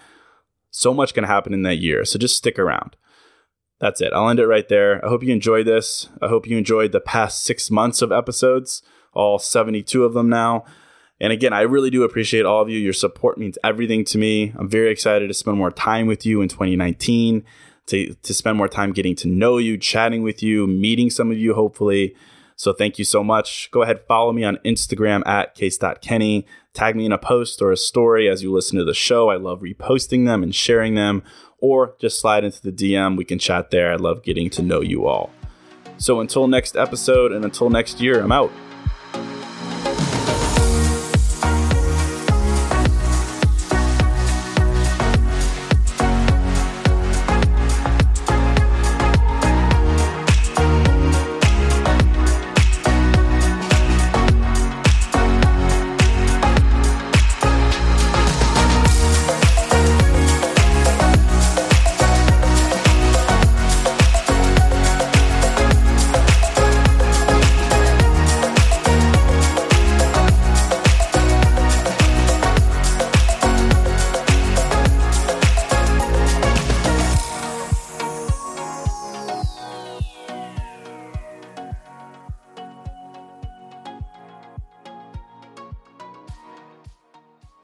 So 0.72 0.94
much 0.94 1.14
can 1.14 1.24
happen 1.24 1.54
in 1.54 1.62
that 1.64 1.78
year. 1.78 2.04
So 2.06 2.18
just 2.18 2.38
stick 2.38 2.58
around 2.58 2.96
that's 3.84 4.00
it. 4.00 4.14
I'll 4.14 4.30
end 4.30 4.40
it 4.40 4.48
right 4.48 4.70
there. 4.70 5.04
I 5.04 5.10
hope 5.10 5.24
you 5.24 5.34
enjoyed 5.34 5.68
this. 5.68 6.08
I 6.22 6.30
hope 6.30 6.48
you 6.48 6.58
enjoyed 6.58 6.94
the 6.94 7.02
past 7.02 7.44
six 7.44 7.70
months 7.70 8.02
of 8.02 8.14
episodes, 8.14 8.82
all 9.14 9.40
72 9.40 10.06
of 10.06 10.14
them 10.14 10.30
now. 10.30 10.64
And 11.20 11.34
again, 11.34 11.52
I 11.52 11.62
really 11.62 11.90
do 11.90 12.04
appreciate 12.04 12.46
all 12.46 12.62
of 12.62 12.70
you. 12.70 12.80
Your 12.80 12.94
support 12.94 13.38
means 13.38 13.58
everything 13.62 14.06
to 14.06 14.18
me. 14.18 14.54
I'm 14.56 14.70
very 14.70 14.90
excited 14.90 15.28
to 15.28 15.34
spend 15.34 15.58
more 15.58 15.70
time 15.70 16.08
with 16.08 16.26
you 16.26 16.42
in 16.42 16.48
2019, 16.48 17.44
to, 17.88 18.14
to 18.14 18.34
spend 18.34 18.58
more 18.58 18.70
time 18.70 18.94
getting 18.94 19.18
to 19.18 19.28
know 19.28 19.58
you, 19.58 19.78
chatting 19.78 20.24
with 20.24 20.42
you, 20.42 20.66
meeting 20.66 21.10
some 21.10 21.30
of 21.30 21.38
you, 21.38 21.54
hopefully. 21.54 22.16
So 22.56 22.74
thank 22.74 23.00
you 23.00 23.06
so 23.06 23.24
much. 23.24 23.70
Go 23.72 23.82
ahead, 23.82 24.02
follow 24.08 24.32
me 24.32 24.44
on 24.44 24.58
Instagram 24.66 25.26
at 25.26 25.56
case.kenny. 25.56 26.46
Tag 26.74 26.96
me 26.96 27.06
in 27.06 27.12
a 27.12 27.18
post 27.18 27.62
or 27.62 27.72
a 27.72 27.78
story 27.78 28.30
as 28.30 28.42
you 28.42 28.52
listen 28.52 28.78
to 28.80 28.86
the 28.86 28.94
show. 28.94 29.30
I 29.30 29.36
love 29.36 29.62
reposting 29.62 30.26
them 30.26 30.44
and 30.44 30.54
sharing 30.54 30.96
them 30.96 31.24
or 31.60 31.96
just 32.00 32.20
slide 32.20 32.44
into 32.44 32.62
the 32.62 32.72
DM. 32.72 33.16
We 33.16 33.26
can 33.26 33.40
chat 33.40 33.72
there. 33.72 33.92
I 33.92 33.96
love 33.96 34.24
getting 34.24 34.50
to 34.52 34.62
know 34.62 34.82
you 34.82 35.06
all. 35.08 35.32
So 35.98 36.20
until 36.20 36.48
next 36.48 36.76
episode 36.76 37.32
and 37.32 37.46
until 37.46 37.70
next 37.70 38.02
year, 38.02 38.22
I'm 38.22 38.32
out. 38.32 38.52